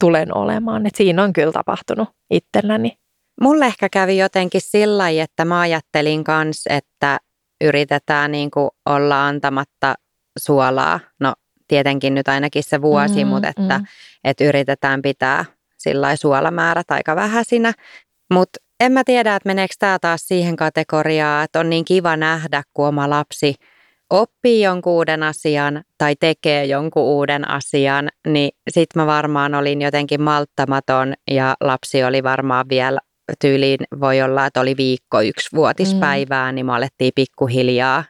tulen 0.00 0.36
olemaan. 0.36 0.86
Et 0.86 0.94
siinä 0.94 1.22
on 1.22 1.32
kyllä 1.32 1.52
tapahtunut 1.52 2.08
itselläni. 2.30 2.98
Mulle 3.40 3.66
ehkä 3.66 3.88
kävi 3.88 4.18
jotenkin 4.18 4.60
sillä 4.60 5.10
että 5.10 5.44
mä 5.44 5.60
ajattelin 5.60 6.24
kanssa, 6.24 6.70
että 6.74 7.18
yritetään 7.64 8.32
niin 8.32 8.50
kuin 8.50 8.70
olla 8.86 9.26
antamatta 9.26 9.94
suolaa. 10.38 11.00
No 11.20 11.34
tietenkin 11.68 12.14
nyt 12.14 12.28
ainakin 12.28 12.62
se 12.62 12.82
vuosi, 12.82 13.24
mm, 13.24 13.30
mutta 13.30 13.48
että, 13.48 13.78
mm. 13.78 13.86
että 14.24 14.44
yritetään 14.44 15.02
pitää 15.02 15.44
sillä 15.78 16.16
suolamäärät 16.16 16.90
aika 16.90 17.16
vähäisinä. 17.16 17.72
Mutta 18.32 18.58
en 18.80 18.92
mä 18.92 19.02
tiedä, 19.04 19.36
että 19.36 19.48
meneekö 19.48 19.74
tämä 19.78 19.98
taas 20.00 20.28
siihen 20.28 20.56
kategoriaan, 20.56 21.44
että 21.44 21.60
on 21.60 21.70
niin 21.70 21.84
kiva 21.84 22.16
nähdä, 22.16 22.62
kun 22.74 22.86
oma 22.86 23.10
lapsi 23.10 23.54
oppii 24.10 24.62
jonkun 24.62 24.92
uuden 24.92 25.22
asian 25.22 25.82
tai 25.98 26.16
tekee 26.20 26.64
jonkun 26.64 27.02
uuden 27.02 27.50
asian, 27.50 28.08
niin 28.28 28.50
sit 28.70 28.88
mä 28.96 29.06
varmaan 29.06 29.54
olin 29.54 29.82
jotenkin 29.82 30.22
malttamaton 30.22 31.14
ja 31.30 31.56
lapsi 31.60 32.04
oli 32.04 32.22
varmaan 32.22 32.68
vielä 32.68 33.00
tyyliin, 33.40 33.78
voi 34.00 34.22
olla, 34.22 34.46
että 34.46 34.60
oli 34.60 34.76
viikko 34.76 35.20
yksi 35.20 35.48
vuotispäivää, 35.56 36.52
mm. 36.52 36.54
niin 36.54 36.66
me 36.66 36.72
alettiin 36.72 37.12
pikkuhiljaa 37.14 38.04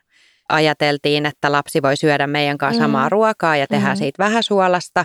ajateltiin, 0.48 1.26
että 1.26 1.52
lapsi 1.52 1.82
voi 1.82 1.96
syödä 1.96 2.26
meidän 2.26 2.58
kanssa 2.58 2.82
samaa 2.82 3.06
mm. 3.06 3.12
ruokaa 3.12 3.56
ja 3.56 3.66
tehdä 3.66 3.88
mm. 3.88 3.96
siitä 3.96 4.24
vähän 4.24 4.42
suolasta, 4.42 5.04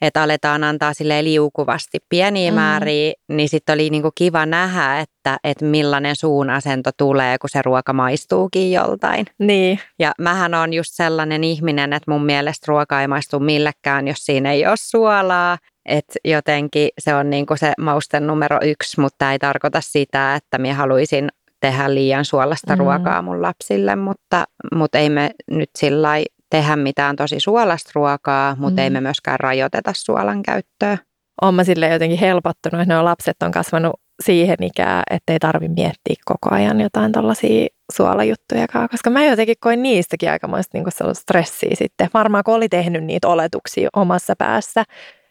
että 0.00 0.22
aletaan 0.22 0.64
antaa 0.64 0.94
sille 0.94 1.24
liukuvasti 1.24 1.98
pieniä 2.08 2.50
mm. 2.50 2.54
määriä, 2.54 3.12
niin 3.28 3.48
sitten 3.48 3.74
oli 3.74 3.90
niinku 3.90 4.10
kiva 4.14 4.46
nähdä, 4.46 5.00
että, 5.00 5.38
että 5.44 5.64
millainen 5.64 6.16
suun 6.16 6.50
asento 6.50 6.90
tulee, 6.96 7.38
kun 7.38 7.50
se 7.50 7.62
ruoka 7.62 7.92
maistuukin 7.92 8.72
joltain. 8.72 9.26
Niin. 9.38 9.80
Ja 9.98 10.12
mähän 10.18 10.54
on 10.54 10.72
just 10.72 10.90
sellainen 10.94 11.44
ihminen, 11.44 11.92
että 11.92 12.10
mun 12.10 12.24
mielestä 12.24 12.64
ruoka 12.68 13.00
ei 13.00 13.08
maistu 13.08 13.40
millekään, 13.40 14.08
jos 14.08 14.18
siinä 14.18 14.52
ei 14.52 14.66
ole 14.66 14.76
suolaa. 14.78 15.58
Että 15.86 16.14
jotenkin 16.24 16.88
se 16.98 17.14
on 17.14 17.30
niinku 17.30 17.56
se 17.56 17.72
mausten 17.78 18.26
numero 18.26 18.58
yksi, 18.62 19.00
mutta 19.00 19.32
ei 19.32 19.38
tarkoita 19.38 19.80
sitä, 19.80 20.34
että 20.34 20.58
minä 20.58 20.74
haluaisin 20.74 21.28
tehdä 21.60 21.94
liian 21.94 22.24
suolasta 22.24 22.76
mm. 22.76 22.78
ruokaa 22.78 23.22
mun 23.22 23.42
lapsille, 23.42 23.96
mutta, 23.96 24.44
mutta 24.74 24.98
ei 24.98 25.10
me 25.10 25.30
nyt 25.50 25.70
sillä 25.78 26.08
tehdä 26.50 26.76
mitään 26.76 27.16
tosi 27.16 27.40
suolasta 27.40 27.90
ruokaa, 27.94 28.56
mutta 28.58 28.80
mm. 28.80 28.84
ei 28.84 28.90
me 28.90 29.00
myöskään 29.00 29.40
rajoiteta 29.40 29.92
suolan 29.96 30.42
käyttöä. 30.42 30.98
Olen 31.42 31.54
mä 31.54 31.64
sille 31.64 31.88
jotenkin 31.88 32.18
helpottunut, 32.18 32.80
että 32.80 32.94
ne 32.94 33.02
lapset 33.02 33.42
on 33.42 33.50
kasvanut 33.50 34.00
siihen 34.22 34.62
ikään, 34.62 35.02
että 35.10 35.32
ei 35.32 35.38
tarvi 35.38 35.68
miettiä 35.68 36.14
koko 36.24 36.54
ajan 36.54 36.80
jotain 36.80 37.12
tällaisia 37.12 37.66
suolajuttujakaan, 37.92 38.88
koska 38.88 39.10
mä 39.10 39.24
jotenkin 39.24 39.56
koin 39.60 39.82
niistäkin 39.82 40.30
aikamoista 40.30 40.78
niin 40.78 41.14
stressiä 41.14 41.70
sitten. 41.74 42.08
Varmaan 42.14 42.44
kun 42.44 42.54
oli 42.54 42.68
tehnyt 42.68 43.04
niitä 43.04 43.28
oletuksia 43.28 43.88
omassa 43.96 44.34
päässä, 44.38 44.84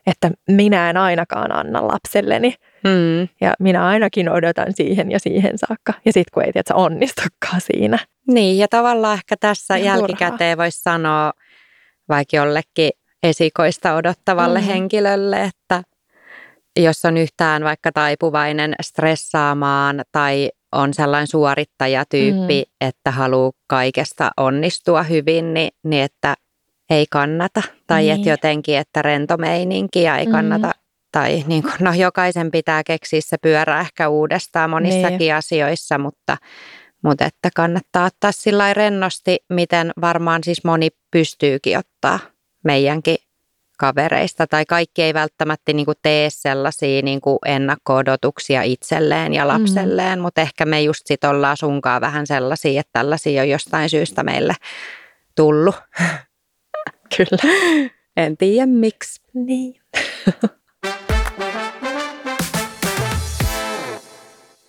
että 0.08 0.32
minä 0.50 0.90
en 0.90 0.98
ainakaan 0.98 1.52
anna 1.52 1.88
lapselleni. 1.88 2.56
Mm. 2.84 3.28
Ja 3.42 3.54
minä 3.60 3.86
ainakin 3.86 4.30
odotan 4.30 4.74
siihen 4.74 5.12
ja 5.12 5.20
siihen 5.20 5.58
saakka. 5.58 5.94
Ja 6.06 6.14
sitten 6.14 6.32
kun 6.34 6.44
ei 6.44 6.54
tiedä, 6.54 6.74
onnistukaan 6.74 7.62
siinä. 7.62 8.00
Niin, 8.28 8.58
ja 8.58 8.68
tavallaan 8.68 9.14
ehkä 9.14 9.36
tässä 9.40 9.78
ja 9.78 9.86
jälkikäteen 9.86 10.58
voisi 10.58 10.82
sanoa 10.82 11.34
vaikka 12.10 12.36
jollekin 12.36 12.92
esikoista 13.24 13.96
odottavalle 13.96 14.60
mm. 14.62 14.66
henkilölle, 14.66 15.44
että 15.44 15.84
jos 16.80 17.06
on 17.06 17.18
yhtään 17.18 17.64
vaikka 17.64 17.92
taipuvainen 17.92 18.76
stressaamaan 18.82 20.04
tai 20.12 20.50
on 20.72 20.94
sellainen 20.94 21.28
suorittajatyyppi, 21.28 22.64
mm. 22.68 22.88
että 22.88 23.12
haluaa 23.12 23.52
kaikesta 23.68 24.32
onnistua 24.38 25.04
hyvin, 25.04 25.54
niin, 25.54 25.72
niin 25.84 26.04
että 26.04 26.36
ei 26.90 27.06
kannata. 27.12 27.62
Tai 27.88 28.02
niin. 28.02 28.16
että 28.16 28.30
jotenkin, 28.30 28.78
että 28.78 29.02
rento 29.02 29.38
meininki 29.38 30.02
ja 30.02 30.18
ei 30.18 30.28
kannata 30.28 30.68
mm. 30.68 30.74
tai 31.12 31.44
niin 31.48 31.64
kuin, 31.64 31.74
no 31.80 31.94
jokaisen 31.94 32.52
pitää 32.52 32.84
keksiä 32.84 33.22
se 33.24 33.38
pyörä 33.42 33.80
ehkä 33.80 34.10
uudestaan 34.10 34.70
monissakin 34.70 35.18
niin. 35.18 35.36
asioissa, 35.36 35.98
mutta, 35.98 36.38
mutta 37.08 37.26
että 37.26 37.50
kannattaa 37.56 38.06
ottaa 38.06 38.32
sillä 38.32 38.74
rennosti, 38.74 39.38
miten 39.50 39.92
varmaan 40.02 40.44
siis 40.44 40.64
moni 40.64 40.90
pystyykin 41.12 41.78
ottaa 41.78 42.20
meidänkin 42.64 43.18
kavereista 43.78 44.48
tai 44.48 44.66
kaikki 44.66 45.04
ei 45.04 45.14
välttämättä 45.14 45.74
niin 45.74 45.86
kuin 45.86 45.98
tee 46.02 46.30
sellaisia 46.30 47.02
niin 47.02 47.22
kuin 47.22 47.38
ennakko-odotuksia 47.46 48.62
itselleen 48.62 49.34
ja 49.34 49.48
lapselleen, 49.48 50.20
mm. 50.20 50.22
mutta 50.22 50.42
ehkä 50.42 50.66
me 50.66 50.82
just 50.82 51.02
sit 51.06 51.24
ollaan 51.24 51.58
sunkaan 51.58 52.02
vähän 52.02 52.28
sellaisia, 52.28 52.80
että 52.80 52.92
tällaisia 52.94 53.42
on 53.42 53.50
jostain 53.50 53.90
syystä 53.90 54.24
meille 54.24 54.54
tullut. 55.36 55.76
Kyllä. 57.18 57.54
En 58.18 58.38
tiedä 58.38 58.66
miksi. 58.66 59.22
Niin. 59.34 59.82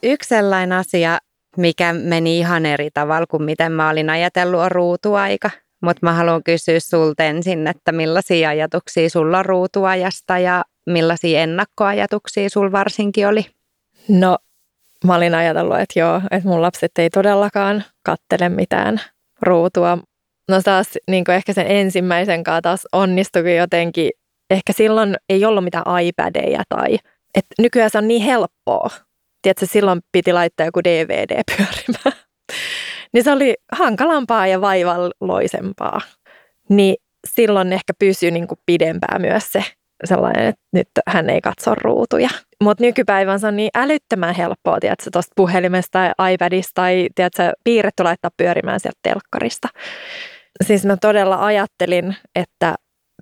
Yksi 0.03 0.29
sellainen 0.29 0.79
asia, 0.79 1.19
mikä 1.59 1.93
meni 1.93 2.39
ihan 2.39 2.67
eri 2.67 2.91
tavalla 2.95 3.27
kuin 3.27 3.43
miten 3.43 3.73
mä 3.73 3.91
olin 3.91 4.11
ajatellut, 4.11 4.61
on 4.61 4.71
ruutuaika. 4.71 5.51
Mutta 5.81 6.07
mä 6.07 6.13
haluan 6.13 6.43
kysyä 6.45 6.81
sulta 6.81 7.25
ensin, 7.25 7.67
että 7.67 7.93
millaisia 7.93 8.49
ajatuksia 8.49 9.11
sulla 9.11 9.39
on 9.39 9.45
ruutuajasta 9.45 10.39
ja 10.39 10.65
millaisia 10.87 11.41
ennakkoajatuksia 11.41 12.49
sulla 12.51 12.73
varsinkin 12.73 13.29
oli? 13.29 13.47
No, 14.09 14.39
mä 15.05 15.15
olin 15.17 15.35
ajatellut, 15.35 15.79
että 15.79 15.99
joo, 15.99 16.21
että 16.31 16.49
mun 16.49 16.63
lapset 16.63 16.99
ei 16.99 17.11
todellakaan 17.11 17.85
kattele 18.03 18.49
mitään 18.49 19.01
ruutua. 19.43 19.99
No 20.49 20.63
taas 20.63 20.99
niin 21.11 21.31
ehkä 21.31 21.53
sen 21.53 21.67
ensimmäisen 21.67 22.45
kanssa 22.45 22.63
taas 22.63 22.87
onnistuikin 22.93 23.57
jotenkin. 23.57 24.11
Ehkä 24.51 24.73
silloin 24.73 25.17
ei 25.29 25.45
ollut 25.45 25.65
mitään 25.65 26.01
iPadeja 26.03 26.63
tai... 26.69 26.99
että 27.35 27.55
nykyään 27.59 27.91
se 27.91 27.99
on 27.99 28.09
niin 28.09 28.23
helppoa. 28.23 28.91
Tiedätkö, 29.43 29.67
silloin 29.67 30.01
piti 30.13 30.33
laittaa 30.33 30.67
joku 30.67 30.81
DVD 30.85 31.43
pyörimään 31.57 32.19
niin 33.13 33.25
se 33.25 33.33
oli 33.33 33.55
hankalampaa 33.73 34.47
ja 34.47 34.61
vaivalloisempaa. 34.61 36.01
Niin 36.69 36.97
silloin 37.27 37.73
ehkä 37.73 37.93
pysyi 37.99 38.31
niin 38.31 38.49
kuin 38.49 38.59
pidempään 38.67 39.21
myös 39.21 39.53
se 39.53 39.65
sellainen, 40.05 40.47
että 40.47 40.63
nyt 40.73 40.89
hän 41.07 41.31
ei 41.31 41.41
katso 41.41 41.75
ruutuja. 41.75 42.29
Mutta 42.63 42.85
nykypäivän 42.85 43.41
se 43.41 43.47
on 43.47 43.57
niin 43.57 43.71
älyttömän 43.75 44.35
helppoa, 44.35 44.81
tiedätkö, 44.81 45.11
tuosta 45.13 45.33
puhelimesta 45.37 46.13
tai 46.17 46.35
iPadista 46.35 46.73
tai 46.75 47.09
tiedätkö, 47.15 47.53
piirretty 47.65 48.03
laittaa 48.03 48.31
pyörimään 48.37 48.81
sieltä 48.81 48.99
telkkarista. 49.03 49.69
Siis 50.65 50.85
mä 50.85 50.97
todella 50.97 51.45
ajattelin, 51.45 52.17
että 52.35 52.75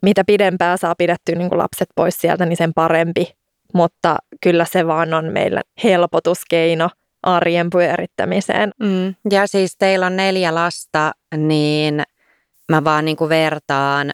mitä 0.02 0.24
pidempään 0.26 0.78
saa 0.78 0.94
pidettyä 0.98 1.34
niin 1.34 1.48
kuin 1.48 1.58
lapset 1.58 1.88
pois 1.94 2.20
sieltä, 2.20 2.46
niin 2.46 2.56
sen 2.56 2.74
parempi. 2.74 3.32
Mutta 3.76 4.16
kyllä 4.42 4.64
se 4.64 4.86
vaan 4.86 5.14
on 5.14 5.24
meillä 5.24 5.62
helpotuskeino– 5.84 6.90
arjen 7.26 7.70
pyörittämiseen. 7.70 8.70
Mm. 8.80 9.14
Ja 9.30 9.46
siis 9.46 9.76
teillä 9.78 10.06
on 10.06 10.16
neljä 10.16 10.54
lasta, 10.54 11.12
niin 11.36 12.02
mä 12.72 12.84
vaan 12.84 13.04
niin 13.04 13.16
kuin 13.16 13.28
vertaan 13.28 14.10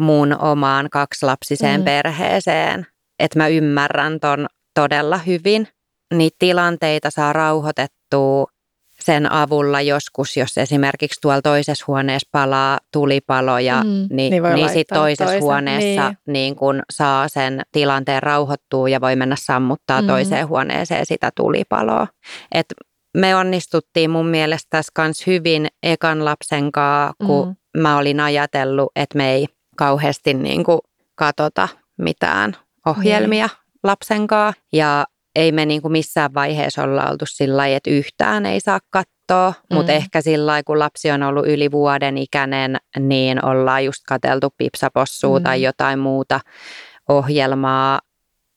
mun 0.00 0.38
omaan 0.38 0.90
kaksilapsiseen 0.90 1.80
mm. 1.80 1.84
perheeseen, 1.84 2.86
että 3.18 3.38
mä 3.38 3.48
ymmärrän 3.48 4.20
ton 4.20 4.46
todella 4.74 5.18
hyvin. 5.18 5.68
Niitä 6.14 6.36
tilanteita 6.38 7.10
saa 7.10 7.32
rauhoitettua 7.32 8.46
sen 9.00 9.32
avulla 9.32 9.80
joskus, 9.80 10.36
jos 10.36 10.58
esimerkiksi 10.58 11.20
tuolla 11.20 11.42
toisessa 11.42 11.84
huoneessa 11.88 12.28
palaa 12.32 12.78
tulipaloja, 12.92 13.82
mm, 13.84 13.90
niin, 13.90 14.08
niin, 14.10 14.42
niin 14.54 14.68
sitten 14.68 14.98
toisessa 14.98 15.24
toisen. 15.24 15.42
huoneessa 15.42 16.08
niin. 16.08 16.18
Niin 16.26 16.56
kun 16.56 16.82
saa 16.92 17.28
sen 17.28 17.62
tilanteen 17.72 18.22
rauhoittua 18.22 18.88
ja 18.88 19.00
voi 19.00 19.16
mennä 19.16 19.36
sammuttaa 19.38 20.02
mm. 20.02 20.06
toiseen 20.06 20.48
huoneeseen 20.48 21.06
sitä 21.06 21.30
tulipaloa. 21.36 22.06
Et 22.52 22.66
me 23.16 23.36
onnistuttiin 23.36 24.10
mun 24.10 24.26
mielestä 24.26 24.66
tässä 24.70 24.92
kanssa 24.94 25.24
hyvin 25.26 25.68
ekan 25.82 26.24
lapsen 26.24 26.72
kanssa, 26.72 27.14
kun 27.26 27.48
mm. 27.48 27.80
mä 27.80 27.98
olin 27.98 28.20
ajatellut, 28.20 28.92
että 28.96 29.16
me 29.16 29.32
ei 29.32 29.46
kauheasti 29.76 30.34
niin 30.34 30.64
kuin 30.64 30.80
katota 31.14 31.68
mitään 31.98 32.56
ohjelmia 32.86 33.46
niin. 33.46 33.56
lapsen 33.82 34.26
kanssa. 34.26 34.62
Ja 34.72 35.04
ei 35.34 35.52
me 35.52 35.66
niin 35.66 35.82
kuin 35.82 35.92
missään 35.92 36.34
vaiheessa 36.34 36.82
olla 36.82 37.10
oltu 37.10 37.24
sillä 37.28 37.56
lailla, 37.56 37.76
että 37.76 37.90
yhtään 37.90 38.46
ei 38.46 38.60
saa 38.60 38.80
katsoa, 38.90 39.52
mm. 39.70 39.76
mutta 39.76 39.92
ehkä 39.92 40.20
sillä 40.20 40.46
lailla, 40.46 40.64
kun 40.64 40.78
lapsi 40.78 41.10
on 41.10 41.22
ollut 41.22 41.46
yli 41.46 41.70
vuoden 41.70 42.18
ikäinen, 42.18 42.76
niin 42.98 43.44
ollaan 43.44 43.84
just 43.84 44.02
kateltu 44.08 44.54
pipsapossua 44.56 45.38
mm. 45.38 45.42
tai 45.42 45.62
jotain 45.62 45.98
muuta 45.98 46.40
ohjelmaa 47.08 48.00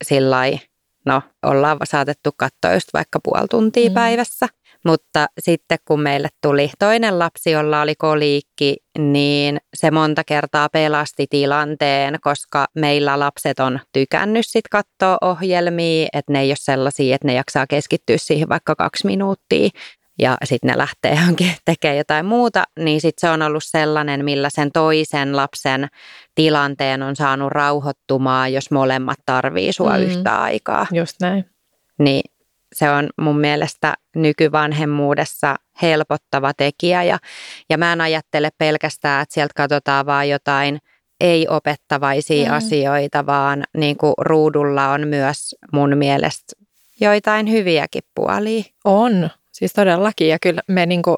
sillä 0.04 0.30
lailla, 0.30 0.60
no 1.06 1.22
ollaan 1.46 1.78
saatettu 1.84 2.30
katsoa 2.38 2.74
just 2.74 2.90
vaikka 2.94 3.20
puoli 3.24 3.48
tuntia 3.50 3.90
mm. 3.90 3.94
päivässä. 3.94 4.48
Mutta 4.86 5.28
sitten 5.40 5.78
kun 5.86 6.02
meille 6.02 6.30
tuli 6.42 6.70
toinen 6.80 7.20
lapsi, 7.20 7.52
jolla 7.52 7.82
oli 7.82 7.96
koliikki, 7.96 8.76
niin 8.98 9.58
se 9.74 9.92
monta 9.92 10.24
kertaa 10.24 10.70
pelasti 10.70 11.28
tilanteen, 11.30 12.18
koska 12.22 12.66
meillä 12.76 13.20
lapset 13.20 13.60
on 13.60 13.80
tykännyt 13.92 14.46
sit 14.48 14.68
katsoa 14.72 15.18
ohjelmia, 15.22 16.08
että 16.14 16.34
ne 16.34 16.42
ei 16.42 16.50
ole 16.50 16.56
sellaisia, 16.60 17.16
että 17.16 17.28
ne 17.28 17.34
jaksaa 17.34 17.68
keskittyä 17.68 18.18
siihen 18.18 18.50
vaikka 18.50 18.76
kaksi 18.76 19.06
minuuttia 19.08 19.70
ja 20.20 20.38
sitten 20.44 20.68
ne 20.68 20.78
lähtee 20.78 21.14
johonkin 21.20 21.56
tekemään 21.66 21.98
jotain 21.98 22.26
muuta, 22.26 22.64
niin 22.80 23.02
sitten 23.02 23.30
se 23.30 23.34
on 23.34 23.42
ollut 23.42 23.64
sellainen, 23.66 24.26
millä 24.26 24.50
sen 24.50 24.72
toisen 24.72 25.36
lapsen 25.36 25.88
tilanteen 26.36 27.04
on 27.04 27.16
saanut 27.16 27.52
rauhoittumaan, 27.52 28.54
jos 28.54 28.72
molemmat 28.72 29.20
tarvii 29.26 29.74
sua 29.74 29.98
mm. 29.98 30.04
yhtä 30.04 30.42
aikaa. 30.42 30.88
Just 30.92 31.16
näin. 31.22 31.46
Niin 32.00 32.33
se 32.74 32.90
on 32.90 33.10
mun 33.22 33.40
mielestä 33.40 33.94
nykyvanhemmuudessa 34.16 35.56
helpottava 35.82 36.54
tekijä 36.54 37.04
ja, 37.04 37.18
ja 37.70 37.78
mä 37.78 37.94
en 37.94 38.02
ajattele 38.02 38.50
pelkästään, 38.58 39.22
että 39.22 39.34
sieltä 39.34 39.54
katsotaan 39.56 40.06
vaan 40.06 40.30
jotain 40.30 40.80
ei-opettavaisia 41.20 42.50
mm. 42.50 42.56
asioita, 42.56 43.26
vaan 43.26 43.64
niin 43.78 43.98
kuin 43.98 44.14
ruudulla 44.18 44.90
on 44.90 45.08
myös 45.08 45.56
mun 45.74 45.98
mielestä 45.98 46.54
joitain 47.00 47.52
hyviäkin 47.52 48.04
puolia. 48.16 48.64
On, 48.84 49.30
siis 49.52 49.74
todellakin 49.74 50.28
ja 50.28 50.38
kyllä 50.42 50.62
me 50.68 50.86
niin 50.86 51.02
kuin, 51.02 51.18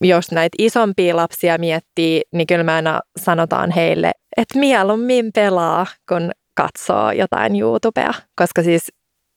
jos 0.00 0.30
näitä 0.30 0.56
isompia 0.58 1.16
lapsia 1.16 1.58
miettii, 1.58 2.22
niin 2.32 2.46
kyllä 2.46 2.64
me 2.64 2.72
aina 2.72 3.00
sanotaan 3.16 3.70
heille, 3.70 4.12
että 4.36 4.58
mieluummin 4.58 5.30
pelaa, 5.34 5.86
kun 6.08 6.30
katsoo 6.54 7.10
jotain 7.10 7.60
YouTubea, 7.60 8.14
koska 8.36 8.62
siis 8.62 8.92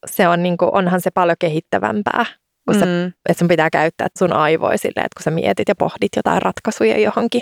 se 0.06 0.28
on 0.28 0.44
niin 0.44 0.58
kuin, 0.58 0.74
onhan 0.74 1.02
se 1.02 1.12
paljon 1.12 1.38
kehittävämpää, 1.40 2.26
kun 2.66 2.76
mm. 2.76 2.80
sä, 2.80 2.86
että 3.30 3.40
sun 3.40 3.48
pitää 3.48 3.70
käyttää 3.70 4.08
sun 4.18 4.34
aivoja 4.34 4.78
silleen, 4.78 5.06
että 5.06 5.18
kun 5.18 5.24
sä 5.24 5.32
mietit 5.32 5.70
ja 5.70 5.76
pohdit 5.76 6.12
jotain 6.16 6.42
ratkaisuja 6.42 7.00
johonkin, 7.00 7.42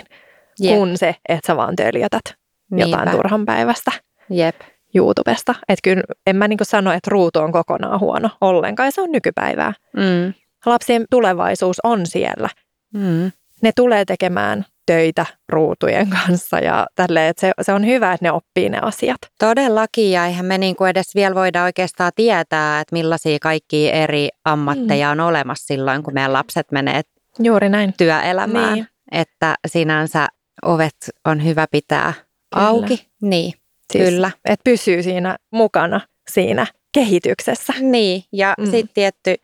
Jep. 0.60 0.76
kun 0.76 0.98
se, 0.98 1.16
että 1.28 1.46
sä 1.46 1.56
vaan 1.56 1.76
töljötät 1.76 2.22
Niinpä. 2.70 2.90
jotain 2.90 3.10
turhan 3.16 3.46
päivästä 3.46 3.92
Jep. 4.30 4.56
YouTubesta. 4.94 5.54
Että 5.68 5.80
kyllä 5.82 6.02
en 6.26 6.36
mä 6.36 6.48
niin 6.48 6.58
sano, 6.62 6.92
että 6.92 7.10
ruutu 7.10 7.38
on 7.38 7.52
kokonaan 7.52 8.00
huono 8.00 8.30
ollenkaan, 8.40 8.92
se 8.92 9.00
on 9.00 9.12
nykypäivää. 9.12 9.72
Mm. 9.96 10.34
Lapsien 10.66 11.04
tulevaisuus 11.10 11.76
on 11.84 12.06
siellä. 12.06 12.48
Mm. 12.94 13.32
Ne 13.62 13.70
tulee 13.76 14.04
tekemään 14.04 14.64
töitä 14.88 15.26
ruutujen 15.48 16.08
kanssa 16.10 16.58
ja 16.58 16.86
tälleen, 16.94 17.28
että 17.30 17.40
se, 17.40 17.52
se 17.62 17.72
on 17.72 17.86
hyvä, 17.86 18.12
että 18.12 18.26
ne 18.26 18.32
oppii 18.32 18.68
ne 18.68 18.78
asiat. 18.82 19.18
Todellakin 19.38 20.10
ja 20.10 20.26
eihän 20.26 20.46
me 20.46 20.58
niinku 20.58 20.84
edes 20.84 21.14
vielä 21.14 21.34
voida 21.34 21.64
oikeastaan 21.64 22.12
tietää, 22.14 22.80
että 22.80 22.92
millaisia 22.92 23.38
kaikki 23.42 23.90
eri 23.92 24.28
ammatteja 24.44 25.06
mm. 25.06 25.12
on 25.12 25.28
olemassa 25.28 25.66
silloin, 25.66 26.02
kun 26.02 26.14
meidän 26.14 26.32
lapset 26.32 26.72
menee 26.72 27.02
Juuri 27.38 27.68
näin. 27.68 27.94
työelämään. 27.96 28.74
Niin. 28.74 28.86
Että 29.12 29.54
sinänsä 29.66 30.28
ovet 30.64 30.96
on 31.24 31.44
hyvä 31.44 31.66
pitää 31.70 32.12
kyllä. 32.54 32.66
auki. 32.66 33.08
Niin, 33.22 33.52
siis, 33.92 34.08
kyllä. 34.08 34.30
Että 34.44 34.64
pysyy 34.64 35.02
siinä 35.02 35.36
mukana 35.50 36.00
siinä 36.30 36.66
kehityksessä. 36.94 37.72
Niin, 37.80 38.22
ja 38.32 38.54
mm. 38.58 38.64
sitten 38.64 38.94
tietty 38.94 39.34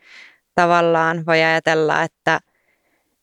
tavallaan 0.54 1.26
voi 1.26 1.42
ajatella, 1.42 2.02
että, 2.02 2.40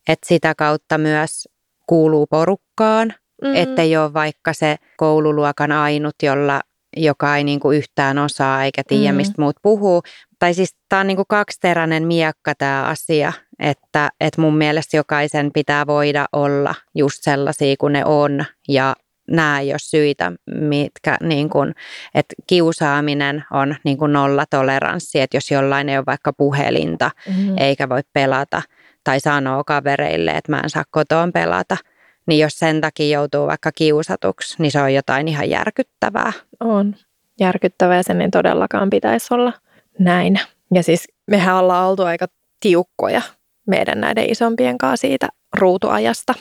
että 0.07 0.27
sitä 0.27 0.55
kautta 0.55 0.97
myös 0.97 1.47
kuuluu 1.91 2.27
porukkaan, 2.27 3.08
mm-hmm. 3.08 3.56
ettei 3.56 3.97
ole 3.97 4.13
vaikka 4.13 4.54
se 4.54 4.75
koululuokan 4.97 5.71
ainut, 5.71 6.15
jolla, 6.23 6.62
joka 6.97 7.38
ei 7.38 7.43
niin 7.43 7.60
kuin 7.60 7.77
yhtään 7.77 8.17
osaa 8.17 8.63
eikä 8.63 8.82
tiedä, 8.88 9.04
mm-hmm. 9.04 9.17
mistä 9.17 9.41
muut 9.41 9.56
puhuu. 9.62 10.01
Tai 10.39 10.54
siis 10.54 10.75
tämä 10.89 10.99
on 10.99 11.08
niin 11.08 11.15
kuin 11.15 11.25
kaksiteräinen 11.30 12.08
miekka 12.08 12.54
tämä 12.58 12.84
asia, 12.84 13.34
että, 13.60 14.10
että 14.19 14.41
mun 14.41 14.58
mielestä 14.58 14.97
jokaisen 14.97 15.51
pitää 15.54 15.88
voida 15.88 16.25
olla 16.34 16.75
just 16.95 17.17
sellaisia 17.21 17.75
kuin 17.80 17.93
ne 17.93 18.06
on 18.06 18.45
ja 18.67 18.95
nämä 19.27 19.60
ei 19.60 19.71
ole 19.71 19.80
syitä, 19.80 20.32
mitkä, 20.56 21.17
niin 21.23 21.49
kuin, 21.49 21.75
että 22.15 22.36
kiusaaminen 22.47 23.43
on 23.51 23.75
niin 23.84 23.97
kuin 23.97 24.13
nollatoleranssi, 24.13 25.19
että 25.19 25.38
jos 25.38 25.51
jollain 25.51 25.89
ei 25.89 25.97
ole 25.97 26.06
vaikka 26.06 26.34
puhelinta 26.34 27.12
mm-hmm. 27.27 27.56
eikä 27.58 27.89
voi 27.89 28.01
pelata– 28.13 28.62
tai 29.03 29.19
sanoo 29.19 29.63
kavereille, 29.63 30.31
että 30.31 30.51
mä 30.51 30.59
en 30.59 30.69
saa 30.69 30.83
kotoon 30.91 31.31
pelata, 31.31 31.77
niin 32.25 32.39
jos 32.39 32.59
sen 32.59 32.81
takia 32.81 33.19
joutuu 33.19 33.47
vaikka 33.47 33.71
kiusatuksi, 33.71 34.55
niin 34.59 34.71
se 34.71 34.81
on 34.81 34.93
jotain 34.93 35.27
ihan 35.27 35.49
järkyttävää. 35.49 36.33
On. 36.59 36.95
järkyttävää 37.39 37.97
ja 37.97 38.03
sen 38.03 38.21
ei 38.21 38.29
todellakaan 38.29 38.89
pitäisi 38.89 39.33
olla 39.33 39.53
näin. 39.99 40.39
Ja 40.73 40.83
siis 40.83 41.07
mehän 41.27 41.55
ollaan 41.55 41.89
oltu 41.89 42.03
aika 42.03 42.27
tiukkoja 42.59 43.21
meidän 43.67 44.01
näiden 44.01 44.31
isompien 44.31 44.77
kanssa 44.77 45.07
siitä 45.07 45.27
ruutuajasta 45.53 46.33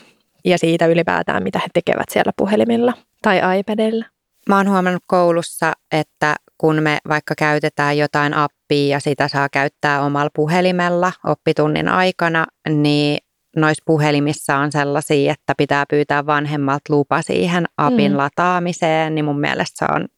ja 0.45 0.59
siitä 0.59 0.87
ylipäätään, 0.87 1.43
mitä 1.43 1.59
he 1.59 1.67
tekevät 1.75 2.09
siellä 2.11 2.33
puhelimilla 2.37 2.93
tai 3.23 3.41
iPadilla. 3.59 4.05
Mä 4.49 4.57
oon 4.57 4.71
huomannut 4.71 5.03
koulussa, 5.07 5.73
että 5.93 6.37
kun 6.59 6.83
me 6.83 6.99
vaikka 7.09 7.35
käytetään 7.39 7.99
jotain 7.99 8.35
appia 8.35 8.60
ja 8.71 9.01
sitä 9.01 9.29
saa 9.29 9.49
käyttää 9.49 10.03
omalla 10.03 10.31
puhelimella 10.35 11.13
oppitunnin 11.27 11.89
aikana, 11.89 12.47
niin 12.69 13.19
noissa 13.57 13.83
puhelimissa 13.87 14.57
on 14.57 14.73
sellaisia, 14.73 15.33
että 15.33 15.55
pitää 15.57 15.85
pyytää 15.91 16.27
vanhemmalta 16.27 16.95
lupa 16.95 17.23
siihen 17.23 17.67
apin 17.77 18.13
mm. 18.13 18.19
lataamiseen, 18.19 19.15
niin 19.15 19.25
mun 19.25 19.41
mielestä 19.41 19.87
se 19.87 19.93
on, 19.93 20.09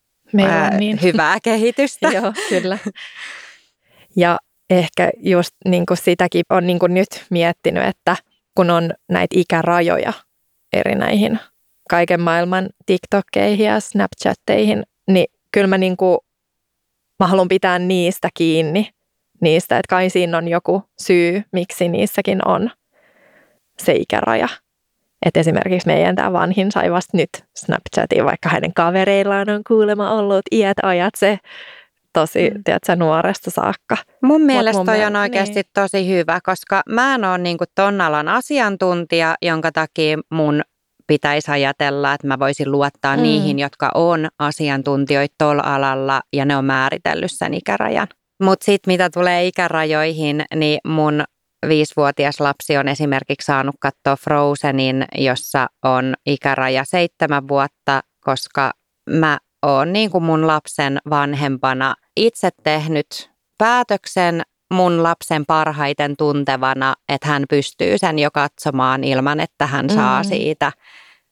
ää, 0.51 0.71
on 0.73 0.79
niin. 0.81 1.03
hyvää 1.03 1.39
kehitystä. 1.43 2.09
Joo, 2.15 2.33
kyllä. 2.49 2.79
Ja 4.17 4.39
ehkä 4.71 5.11
just 5.19 5.53
niin 5.69 5.87
kuin 5.87 5.97
sitäkin 5.97 6.45
on 6.51 6.67
niin 6.67 6.79
kuin 6.79 6.95
nyt 6.95 7.27
miettinyt, 7.31 7.85
että 7.85 8.17
kun 8.55 8.71
on 8.71 8.91
näitä 9.09 9.35
ikärajoja 9.39 10.13
eri 10.73 10.95
näihin 10.95 11.39
kaiken 11.91 12.21
maailman 12.21 12.69
TikTokkeihin 12.87 13.67
ja 13.67 13.81
Snapchatteihin, 13.81 14.83
niin 15.09 15.27
kyllä 15.53 15.67
mä, 15.67 15.79
niin 15.79 15.97
kuin, 15.97 16.19
mä 17.21 17.27
haluan 17.27 17.49
pitää 17.49 17.79
niistä 17.79 18.29
kiinni, 18.35 18.91
niistä, 19.41 19.79
että 19.79 19.91
kai 19.91 20.11
siinä 20.11 20.39
on 20.39 20.49
joku 20.49 20.83
syy, 21.01 21.43
miksi 21.53 21.89
niissäkin 21.89 22.49
on 22.49 22.71
se 23.79 23.93
ikäraja. 23.93 24.49
Että 25.27 25.41
esimerkiksi 25.41 25.87
meidän 25.87 26.17
tämä 26.17 26.33
vanhin 26.33 26.73
sai 26.73 26.93
vasta 26.93 27.17
nyt 27.17 27.31
Snapchatiin, 27.57 28.25
vaikka 28.25 28.49
hänen 28.49 28.75
kavereillaan 28.75 29.51
on 29.51 29.61
kuulemma 29.69 30.11
ollut 30.11 30.43
iät 30.53 30.77
ajat 30.83 31.15
se 31.17 31.39
tosi, 32.13 32.51
mm. 32.51 32.65
tiedätkö, 32.65 32.97
nuoresta 32.97 33.51
saakka. 33.51 33.97
Mun 34.23 34.41
mielestä 34.41 34.79
mun 34.79 34.87
toi 34.87 34.97
mielestä, 34.97 35.19
on 35.19 35.23
oikeasti 35.23 35.55
niin. 35.55 35.71
tosi 35.75 36.09
hyvä, 36.09 36.39
koska 36.45 36.83
mä 36.89 37.15
en 37.15 37.25
ole 37.25 37.39
niin 37.39 37.59
ton 37.75 38.01
alan 38.01 38.29
asiantuntija, 38.29 39.35
jonka 39.43 39.73
takia 39.73 40.19
mun 40.31 40.63
pitäisi 41.13 41.51
ajatella, 41.51 42.15
että 42.15 42.27
mä 42.27 42.39
voisin 42.39 42.73
luottaa 42.73 43.17
mm. 43.17 43.23
niihin, 43.23 43.59
jotka 43.59 43.91
on 43.95 44.29
asiantuntijoita 44.39 45.35
tuolla 45.39 45.63
alalla 45.63 46.23
ja 46.33 46.45
ne 46.45 46.57
on 46.57 46.65
määritellyt 46.65 47.33
sen 47.33 47.55
ikärajan. 47.55 48.09
Mutta 48.43 48.65
sitten 48.65 48.93
mitä 48.93 49.11
tulee 49.11 49.47
ikärajoihin, 49.47 50.45
niin 50.55 50.81
mun 50.85 51.25
viisivuotias 51.69 52.41
lapsi 52.41 52.77
on 52.77 52.89
esimerkiksi 52.89 53.47
saanut 53.47 53.75
katsoa 53.81 54.17
Frozenin, 54.17 55.05
jossa 55.15 55.67
on 55.85 56.15
ikäraja 56.27 56.85
seitsemän 56.85 57.49
vuotta, 57.49 58.01
koska 58.21 58.73
mä 59.11 59.39
oon 59.63 59.93
niin 59.93 60.11
kuin 60.11 60.25
mun 60.25 60.47
lapsen 60.47 60.99
vanhempana 61.11 61.95
itse 62.17 62.49
tehnyt 62.63 63.31
päätöksen 63.59 64.43
mun 64.73 65.03
lapsen 65.03 65.47
parhaiten 65.47 66.17
tuntevana, 66.17 66.95
että 67.09 67.29
hän 67.29 67.45
pystyy 67.51 67.99
sen 67.99 68.19
jo 68.19 68.31
katsomaan 68.31 69.05
ilman, 69.05 69.41
että 69.41 69.67
hän 69.67 69.91
saa 69.91 70.23
mm. 70.23 70.29
siitä 70.29 70.73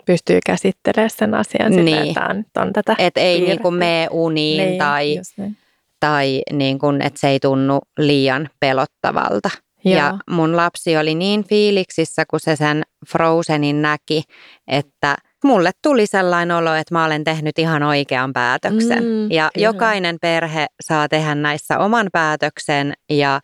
pystyy 0.06 0.38
käsittelemään 0.46 1.10
sen 1.10 1.34
asian 1.34 1.72
niin. 1.72 2.06
sitä, 2.06 2.20
että 2.20 2.30
on, 2.30 2.66
on 2.66 2.72
tätä 2.72 2.94
Et 2.98 3.16
ei 3.16 3.40
niin 3.40 3.62
kuin 3.62 3.74
mene 3.74 4.08
uniin 4.10 4.64
niin, 4.64 4.78
tai, 4.78 5.20
niin. 5.36 5.56
tai 6.00 6.42
niin 6.52 6.78
kuin, 6.78 7.02
että 7.02 7.20
se 7.20 7.28
ei 7.28 7.40
tunnu 7.40 7.78
liian 7.98 8.50
pelottavalta. 8.60 9.50
Joo. 9.84 9.96
Ja 9.96 10.18
mun 10.30 10.56
lapsi 10.56 10.96
oli 10.96 11.14
niin 11.14 11.44
fiiliksissä, 11.44 12.24
kun 12.30 12.40
se 12.40 12.56
sen 12.56 12.82
Frozenin 13.08 13.82
näki, 13.82 14.22
että 14.68 15.16
mulle 15.48 15.70
tuli 15.82 16.06
sellainen 16.06 16.56
olo, 16.56 16.74
että 16.74 16.94
mä 16.94 17.04
olen 17.04 17.24
tehnyt 17.24 17.58
ihan 17.58 17.82
oikean 17.82 18.32
päätöksen. 18.32 19.04
Mm, 19.04 19.30
ja 19.30 19.50
kyllä. 19.54 19.66
jokainen 19.66 20.16
perhe 20.20 20.66
saa 20.80 21.08
tehdä 21.08 21.34
näissä 21.34 21.78
oman 21.78 22.06
päätöksen 22.12 22.92
ja 23.10 23.40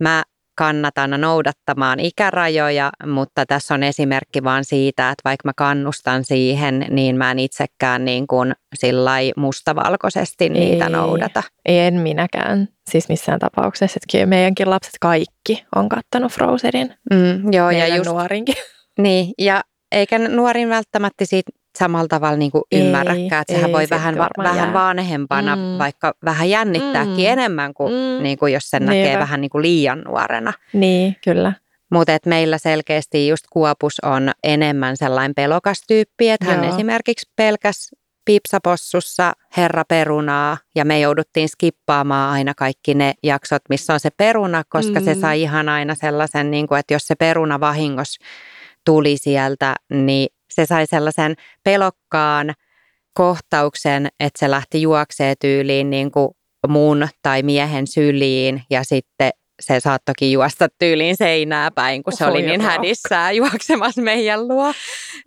mä 0.00 0.22
kannatan 0.58 1.20
noudattamaan 1.20 2.00
ikärajoja, 2.00 2.90
mutta 3.06 3.46
tässä 3.46 3.74
on 3.74 3.82
esimerkki 3.82 4.44
vaan 4.44 4.64
siitä, 4.64 5.10
että 5.10 5.22
vaikka 5.24 5.48
mä 5.48 5.52
kannustan 5.56 6.24
siihen, 6.24 6.86
niin 6.90 7.16
mä 7.16 7.30
en 7.30 7.38
itsekään 7.38 8.04
niin 8.04 8.26
kuin 8.26 8.54
mustavalkoisesti 9.36 10.48
niitä 10.48 10.84
ei, 10.84 10.90
noudata. 10.90 11.42
En 11.64 11.94
minäkään, 11.94 12.68
siis 12.90 13.08
missään 13.08 13.38
tapauksessa. 13.38 13.98
Että 13.98 14.12
kyllä 14.12 14.26
meidänkin 14.26 14.70
lapset 14.70 14.94
kaikki 15.00 15.64
on 15.76 15.88
kattanut 15.88 16.32
Frozenin. 16.32 16.94
Mm, 17.10 17.52
joo, 17.52 17.70
ja 17.70 17.96
just, 17.96 18.10
nuorinkin. 18.10 18.54
Niin, 18.98 19.32
ja 19.38 19.62
eikä 19.92 20.18
nuorin 20.18 20.68
välttämättä 20.68 21.24
siitä 21.24 21.52
samalla 21.78 22.08
tavalla 22.08 22.36
niin 22.36 22.50
kuin 22.50 22.62
ymmärräkään, 22.72 23.40
että 23.40 23.52
sehän 23.52 23.70
ei, 23.70 23.72
voi 23.72 23.86
vähän, 23.90 24.18
va- 24.18 24.42
vähän 24.42 24.72
vanhempana 24.72 25.56
mm. 25.56 25.62
vaikka 25.78 26.14
vähän 26.24 26.50
jännittääkin 26.50 27.26
mm. 27.26 27.32
enemmän 27.32 27.74
kuin, 27.74 27.92
mm. 27.92 28.22
niin 28.22 28.38
kuin 28.38 28.52
jos 28.52 28.70
sen 28.70 28.86
Niinpä. 28.86 28.94
näkee 28.94 29.18
vähän 29.18 29.40
niin 29.40 29.50
kuin 29.50 29.62
liian 29.62 30.00
nuorena. 30.00 30.52
Niin, 30.72 31.16
kyllä. 31.24 31.52
Mutta 31.90 32.12
meillä 32.26 32.58
selkeästi 32.58 33.28
just 33.28 33.44
Kuopus 33.50 34.00
on 34.02 34.30
enemmän 34.44 34.96
sellainen 34.96 35.34
pelokas 35.34 35.80
tyyppi, 35.88 36.30
että 36.30 36.44
hän 36.44 36.64
esimerkiksi 36.64 37.30
pelkäs 37.36 37.90
Pipsapossussa 38.24 39.32
Herra 39.56 39.84
Perunaa 39.84 40.58
ja 40.74 40.84
me 40.84 41.00
jouduttiin 41.00 41.48
skippaamaan 41.48 42.32
aina 42.32 42.54
kaikki 42.54 42.94
ne 42.94 43.14
jaksot, 43.22 43.62
missä 43.68 43.94
on 43.94 44.00
se 44.00 44.10
peruna, 44.10 44.62
koska 44.68 45.00
mm. 45.00 45.04
se 45.04 45.14
sai 45.14 45.42
ihan 45.42 45.68
aina 45.68 45.94
sellaisen, 45.94 46.50
niin 46.50 46.66
kuin, 46.66 46.78
että 46.78 46.94
jos 46.94 47.06
se 47.06 47.14
peruna 47.14 47.60
vahingossa 47.60 48.24
tuli 48.86 49.16
sieltä, 49.16 49.74
niin 49.90 50.28
se 50.50 50.66
sai 50.66 50.86
sellaisen 50.86 51.34
pelokkaan 51.64 52.54
kohtauksen, 53.14 54.08
että 54.20 54.38
se 54.38 54.50
lähti 54.50 54.82
juoksee 54.82 55.34
tyyliin 55.40 55.90
niin 55.90 56.10
kuin 56.10 56.28
mun 56.68 57.08
tai 57.22 57.42
miehen 57.42 57.86
syliin 57.86 58.62
ja 58.70 58.84
sitten 58.84 59.30
se 59.60 59.80
saattokin 59.80 60.32
juosta 60.32 60.68
tyyliin 60.78 61.16
seinää 61.16 61.70
päin, 61.70 62.02
kun 62.02 62.12
se 62.12 62.24
Oho, 62.24 62.32
oli 62.32 62.42
niin 62.42 62.60
hädissään 62.60 63.36
juoksemassa 63.36 64.02
meidän 64.02 64.48
luo. 64.48 64.72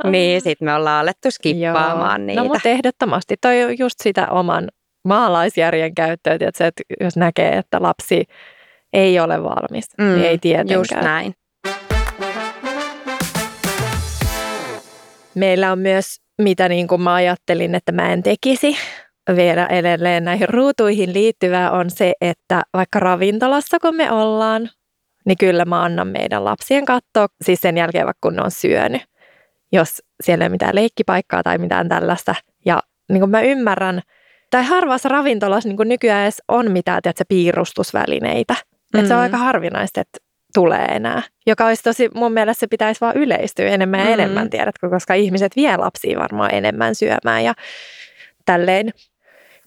Niin 0.04 0.42
sitten 0.42 0.66
me 0.66 0.74
ollaan 0.74 1.02
alettu 1.02 1.32
skippaamaan 1.32 2.22
Joo. 2.22 2.28
niitä. 2.28 2.42
No 2.42 2.48
mutta 2.48 2.70
ehdottomasti. 2.70 3.36
Toi 3.42 3.64
on 3.64 3.80
just 3.80 3.96
sitä 4.04 4.28
oman 4.28 4.68
maalaisjärjen 5.04 5.96
käyttöä, 5.96 6.34
että, 6.34 6.70
jos 7.00 7.18
näkee, 7.18 7.58
että 7.58 7.82
lapsi 7.82 8.26
ei 8.94 9.20
ole 9.20 9.44
valmis, 9.44 9.86
mm, 9.98 10.06
niin 10.06 10.26
ei 10.26 10.38
tietenkään. 10.38 10.80
Just 10.80 10.92
näin. 10.92 11.34
Meillä 15.36 15.72
on 15.72 15.80
myös, 15.80 16.16
mitä 16.38 16.70
niin 16.70 16.88
kuin 16.88 17.02
mä 17.02 17.14
ajattelin, 17.14 17.76
että 17.76 17.92
mä 17.92 18.14
en 18.14 18.24
tekisi 18.24 18.78
vielä 19.36 19.66
edelleen 19.66 20.24
näihin 20.24 20.50
ruutuihin 20.50 21.14
liittyvää 21.14 21.72
on 21.72 21.90
se, 21.90 22.14
että 22.22 22.62
vaikka 22.74 23.00
ravintolassa 23.00 23.80
kun 23.80 23.96
me 23.96 24.12
ollaan, 24.12 24.70
niin 25.26 25.38
kyllä 25.38 25.66
mä 25.66 25.84
annan 25.84 26.08
meidän 26.08 26.46
lapsien 26.46 26.86
katsoa, 26.86 27.28
siis 27.42 27.62
sen 27.62 27.78
jälkeen 27.78 28.06
vaikka 28.06 28.28
kun 28.28 28.36
ne 28.36 28.42
on 28.42 28.52
syönyt, 28.52 29.02
jos 29.72 30.02
siellä 30.24 30.44
ei 30.44 30.48
ole 30.48 30.52
mitään 30.52 30.76
leikkipaikkaa 30.76 31.44
tai 31.44 31.58
mitään 31.58 31.90
tällaista. 31.90 32.36
Ja 32.66 32.84
niin 33.10 33.20
kuin 33.20 33.30
mä 33.30 33.42
ymmärrän, 33.42 34.02
tai 34.52 34.64
harvassa 34.64 35.10
ravintolassa 35.10 35.70
niin 35.70 35.78
kuin 35.78 35.90
nykyään 35.90 36.24
edes 36.24 36.42
on 36.48 36.72
mitään 36.72 37.02
tiedätkö, 37.02 37.24
piirustusvälineitä. 37.28 38.54
Mm. 38.94 39.00
Että 39.00 39.08
se 39.08 39.16
on 39.16 39.22
aika 39.22 39.38
harvinaista, 39.38 40.02
että 40.02 40.18
tulee 40.60 40.86
enää. 40.86 41.22
Joka 41.48 41.66
olisi 41.66 41.84
tosi, 41.84 42.10
mun 42.14 42.34
mielestä 42.34 42.60
se 42.60 42.68
pitäisi 42.68 43.02
vaan 43.02 43.18
yleistyä 43.18 43.68
enemmän 43.68 44.00
ja 44.00 44.06
mm. 44.06 44.14
enemmän, 44.14 44.50
tiedätkö, 44.50 44.90
koska 44.90 45.14
ihmiset 45.14 45.56
vie 45.56 45.78
lapsia 45.78 46.20
varmaan 46.20 46.54
enemmän 46.54 46.96
syömään 46.96 47.44
ja 47.44 47.54
tälleen. 48.46 48.94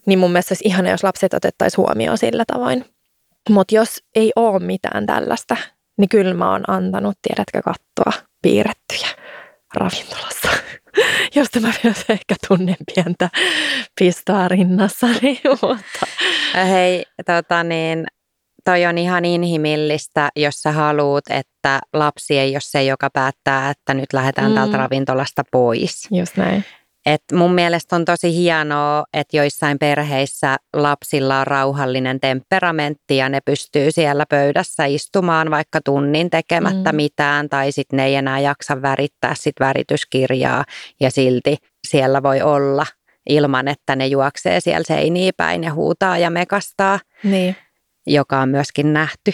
Niin 0.05 0.19
mun 0.19 0.31
mielestä 0.31 0.53
olisi 0.53 0.67
ihana, 0.67 0.89
jos 0.89 1.03
lapset 1.03 1.33
otettaisiin 1.33 1.77
huomioon 1.77 2.17
sillä 2.17 2.43
tavoin. 2.47 2.85
Mutta 3.49 3.75
jos 3.75 4.03
ei 4.15 4.31
ole 4.35 4.59
mitään 4.59 5.05
tällaista, 5.05 5.57
niin 5.97 6.09
kyllä 6.09 6.33
mä 6.33 6.51
oon 6.51 6.63
antanut, 6.67 7.17
tiedätkö, 7.21 7.61
kattoa 7.61 8.25
piirrettyjä 8.41 9.07
ravintolassa, 9.73 10.49
josta 11.35 11.59
mä 11.59 11.73
myös 11.83 12.05
ehkä 12.09 12.35
tunnen 12.47 12.75
pientä 12.95 13.29
pistoa 13.99 14.47
rinnassani. 14.47 15.41
Mutta. 15.61 16.05
Hei, 16.67 17.05
tota 17.25 17.63
niin, 17.63 18.05
toi 18.65 18.85
on 18.85 18.97
ihan 18.97 19.25
inhimillistä, 19.25 20.29
jos 20.35 20.55
sä 20.55 20.71
haluat, 20.71 21.23
että 21.29 21.79
lapsi 21.93 22.39
ei 22.39 22.55
ole 22.55 22.61
se, 22.61 22.83
joka 22.83 23.09
päättää, 23.13 23.69
että 23.69 23.93
nyt 23.93 24.13
lähdetään 24.13 24.51
mm. 24.51 24.55
tältä 24.55 24.77
ravintolasta 24.77 25.43
pois. 25.51 26.07
Just 26.11 26.37
näin. 26.37 26.65
Et 27.05 27.23
mun 27.33 27.53
mielestä 27.53 27.95
on 27.95 28.05
tosi 28.05 28.35
hienoa, 28.35 29.03
että 29.13 29.37
joissain 29.37 29.79
perheissä 29.79 30.57
lapsilla 30.73 31.39
on 31.39 31.47
rauhallinen 31.47 32.19
temperamentti 32.19 33.17
ja 33.17 33.29
ne 33.29 33.39
pystyy 33.45 33.91
siellä 33.91 34.25
pöydässä 34.29 34.85
istumaan 34.85 35.51
vaikka 35.51 35.79
tunnin 35.85 36.29
tekemättä 36.29 36.91
mm. 36.91 36.95
mitään 36.95 37.49
tai 37.49 37.71
sitten 37.71 37.97
ne 37.97 38.05
ei 38.05 38.15
enää 38.15 38.39
jaksa 38.39 38.81
värittää 38.81 39.35
sit 39.35 39.55
värityskirjaa 39.59 40.63
ja 40.99 41.11
silti 41.11 41.57
siellä 41.87 42.23
voi 42.23 42.41
olla 42.41 42.85
ilman, 43.29 43.67
että 43.67 43.95
ne 43.95 44.07
juoksee 44.07 44.59
siellä 44.59 44.85
seiniä 44.87 45.31
päin 45.37 45.63
ja 45.63 45.73
huutaa 45.73 46.17
ja 46.17 46.29
mekastaa. 46.29 46.99
Niin 47.23 47.55
joka 48.07 48.39
on 48.39 48.49
myöskin 48.49 48.93
nähty 48.93 49.33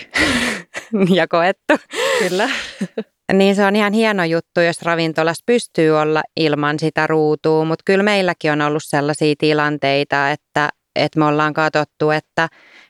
ja 1.18 1.28
koettu. 1.28 1.74
Kyllä. 2.20 2.50
Niin 3.34 3.56
se 3.56 3.66
on 3.66 3.76
ihan 3.76 3.94
hieno 3.94 4.24
juttu, 4.24 4.62
jos 4.62 4.82
ravintolassa 4.82 5.44
pystyy 5.46 6.00
olla 6.00 6.24
ilman 6.38 6.80
sitä 6.80 7.08
ruutua, 7.08 7.66
mutta 7.66 7.84
kyllä 7.86 8.04
meilläkin 8.04 8.52
on 8.52 8.62
ollut 8.62 8.84
sellaisia 8.86 9.36
tilanteita, 9.38 10.32
että 10.32 10.70
että 10.96 11.20
me 11.20 11.26
ollaan 11.26 11.54
katsottu, 11.54 12.10
että, 12.10 12.48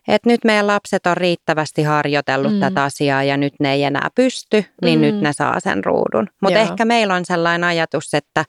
että 0.07 0.29
nyt 0.29 0.39
meidän 0.45 0.67
lapset 0.67 1.05
on 1.05 1.17
riittävästi 1.17 1.83
harjoitellut 1.83 2.53
mm. 2.53 2.59
tätä 2.59 2.83
asiaa 2.83 3.23
ja 3.23 3.37
nyt 3.37 3.53
ne 3.59 3.73
ei 3.73 3.83
enää 3.83 4.09
pysty, 4.15 4.65
niin 4.81 4.99
mm. 4.99 5.01
nyt 5.01 5.21
ne 5.21 5.33
saa 5.33 5.59
sen 5.59 5.85
ruudun. 5.85 6.27
Mutta 6.41 6.59
ehkä 6.59 6.85
meillä 6.85 7.15
on 7.15 7.25
sellainen 7.25 7.63
ajatus, 7.63 8.13
että, 8.13 8.45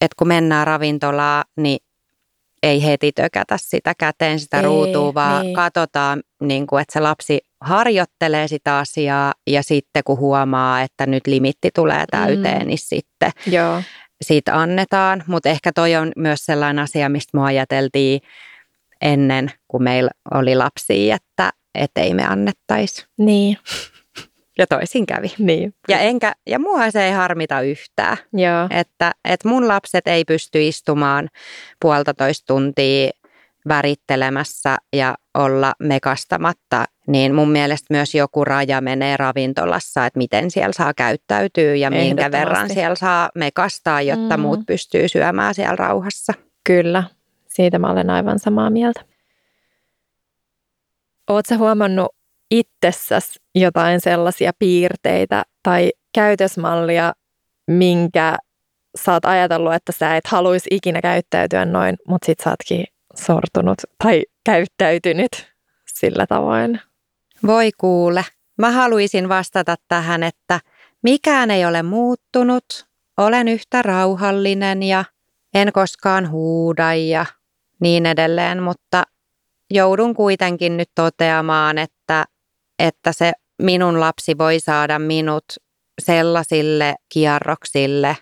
että 0.00 0.14
kun 0.18 0.28
mennään 0.28 0.66
ravintolaan, 0.66 1.44
niin 1.56 1.78
ei 2.66 2.84
heti 2.84 3.12
tökätä 3.12 3.56
sitä 3.60 3.92
käteen, 3.98 4.40
sitä 4.40 4.56
ei, 4.56 4.62
ruutua, 4.62 5.14
vaan 5.14 5.42
niin. 5.42 5.54
katsotaan, 5.54 6.22
niin 6.40 6.66
kuin, 6.66 6.82
että 6.82 6.92
se 6.92 7.00
lapsi 7.00 7.40
harjoittelee 7.60 8.48
sitä 8.48 8.78
asiaa 8.78 9.34
ja 9.46 9.62
sitten 9.62 10.02
kun 10.04 10.18
huomaa, 10.18 10.82
että 10.82 11.06
nyt 11.06 11.26
limitti 11.26 11.70
tulee 11.74 12.04
täyteen, 12.10 12.62
mm. 12.62 12.66
niin 12.68 12.78
sitten 12.78 13.30
Joo. 13.46 13.82
siitä 14.22 14.60
annetaan. 14.60 15.24
Mutta 15.26 15.48
ehkä 15.48 15.72
toi 15.72 15.96
on 15.96 16.12
myös 16.16 16.40
sellainen 16.46 16.82
asia, 16.82 17.08
mistä 17.08 17.38
me 17.38 17.44
ajateltiin 17.44 18.20
ennen, 19.00 19.52
kun 19.68 19.82
meillä 19.82 20.10
oli 20.34 20.54
lapsia, 20.54 21.16
että 21.16 21.52
et 21.74 21.90
ei 21.96 22.14
me 22.14 22.26
annettaisi. 22.26 23.06
Niin. 23.18 23.58
Ja 24.58 24.66
toisin 24.66 25.06
kävi. 25.06 25.32
Niin. 25.38 25.74
Ja, 25.88 25.98
enkä, 25.98 26.32
ja 26.46 26.58
mua 26.58 26.90
se 26.90 27.04
ei 27.06 27.12
harmita 27.12 27.60
yhtään. 27.60 28.16
Joo. 28.32 28.68
Että, 28.70 29.12
että 29.24 29.48
mun 29.48 29.68
lapset 29.68 30.08
ei 30.08 30.24
pysty 30.24 30.68
istumaan 30.68 31.28
puolitoista 31.80 32.46
tuntia 32.46 33.10
värittelemässä 33.68 34.76
ja 34.92 35.14
olla 35.34 35.72
mekastamatta, 35.78 36.84
niin 37.06 37.34
mun 37.34 37.50
mielestä 37.50 37.94
myös 37.94 38.14
joku 38.14 38.44
raja 38.44 38.80
menee 38.80 39.16
ravintolassa, 39.16 40.06
että 40.06 40.18
miten 40.18 40.50
siellä 40.50 40.72
saa 40.72 40.94
käyttäytyä 40.94 41.74
ja 41.74 41.90
minkä 41.90 42.32
verran 42.32 42.70
siellä 42.70 42.94
saa 42.94 43.30
mekastaa, 43.34 44.02
jotta 44.02 44.36
mm. 44.36 44.40
muut 44.40 44.60
pystyy 44.66 45.08
syömään 45.08 45.54
siellä 45.54 45.76
rauhassa. 45.76 46.32
Kyllä, 46.64 47.04
siitä 47.48 47.78
mä 47.78 47.90
olen 47.90 48.10
aivan 48.10 48.38
samaa 48.38 48.70
mieltä. 48.70 49.00
Oletko 51.28 51.56
huomannut 51.56 52.08
itsessäsi 52.50 53.40
jotain 53.54 54.00
sellaisia 54.00 54.52
piirteitä 54.58 55.42
tai 55.62 55.90
käytösmallia, 56.14 57.12
minkä 57.66 58.36
sä 59.04 59.12
oot 59.12 59.24
ajatellut, 59.24 59.74
että 59.74 59.92
sä 59.92 60.16
et 60.16 60.26
haluaisi 60.26 60.68
ikinä 60.70 61.00
käyttäytyä 61.00 61.64
noin, 61.64 61.96
mutta 62.08 62.26
sit 62.26 62.40
sä 62.44 62.50
ootkin 62.50 62.84
sortunut 63.14 63.78
tai 64.04 64.22
käyttäytynyt 64.44 65.52
sillä 65.94 66.26
tavoin? 66.26 66.80
Voi 67.46 67.70
kuule. 67.78 68.24
Mä 68.58 68.70
haluaisin 68.70 69.28
vastata 69.28 69.76
tähän, 69.88 70.22
että 70.22 70.60
mikään 71.02 71.50
ei 71.50 71.66
ole 71.66 71.82
muuttunut. 71.82 72.86
Olen 73.16 73.48
yhtä 73.48 73.82
rauhallinen 73.82 74.82
ja 74.82 75.04
en 75.54 75.72
koskaan 75.72 76.30
huuda 76.30 76.94
ja 76.94 77.26
niin 77.80 78.06
edelleen, 78.06 78.62
mutta 78.62 79.02
joudun 79.70 80.14
kuitenkin 80.14 80.76
nyt 80.76 80.90
toteamaan, 80.94 81.78
että, 81.78 82.24
että 82.78 83.12
se 83.12 83.32
minun 83.62 84.00
lapsi 84.00 84.38
voi 84.38 84.60
saada 84.60 84.98
minut 84.98 85.44
sellaisille 86.02 86.94
kierroksille, 87.12 88.16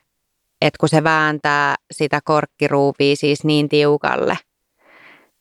että 0.60 0.78
kun 0.80 0.88
se 0.88 1.04
vääntää 1.04 1.74
sitä 1.92 2.20
korkkiruupia 2.24 3.16
siis 3.16 3.44
niin 3.44 3.68
tiukalle, 3.68 4.38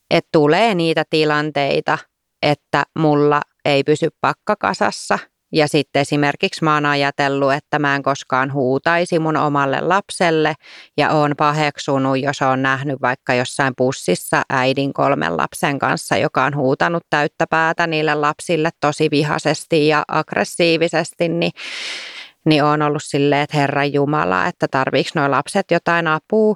että 0.09 0.29
tulee 0.31 0.75
niitä 0.75 1.03
tilanteita, 1.09 1.97
että 2.41 2.83
mulla 2.99 3.41
ei 3.65 3.83
pysy 3.83 4.09
pakka 4.21 4.55
kasassa. 4.55 5.19
Ja 5.53 5.67
sitten 5.67 6.01
esimerkiksi 6.01 6.63
mä 6.63 6.73
oon 6.73 6.85
ajatellut, 6.85 7.53
että 7.53 7.79
mä 7.79 7.95
en 7.95 8.03
koskaan 8.03 8.53
huutaisi 8.53 9.19
mun 9.19 9.37
omalle 9.37 9.81
lapselle 9.81 10.53
ja 10.97 11.09
oon 11.09 11.33
paheksunut, 11.37 12.19
jos 12.19 12.41
on 12.41 12.61
nähnyt 12.61 13.01
vaikka 13.01 13.33
jossain 13.33 13.73
pussissa 13.77 14.41
äidin 14.49 14.93
kolmen 14.93 15.37
lapsen 15.37 15.79
kanssa, 15.79 16.17
joka 16.17 16.43
on 16.43 16.55
huutanut 16.55 17.03
täyttä 17.09 17.47
päätä 17.49 17.87
niille 17.87 18.15
lapsille 18.15 18.69
tosi 18.81 19.07
vihaisesti 19.11 19.87
ja 19.87 20.03
aggressiivisesti, 20.07 21.29
niin 21.29 21.51
niin 22.45 22.63
on 22.63 22.81
ollut 22.81 23.03
silleen, 23.03 23.41
että 23.41 23.57
Herran 23.57 23.93
Jumala, 23.93 24.47
että 24.47 24.67
tarviiko 24.67 25.09
nuo 25.15 25.31
lapset 25.31 25.71
jotain 25.71 26.07
apua. 26.07 26.55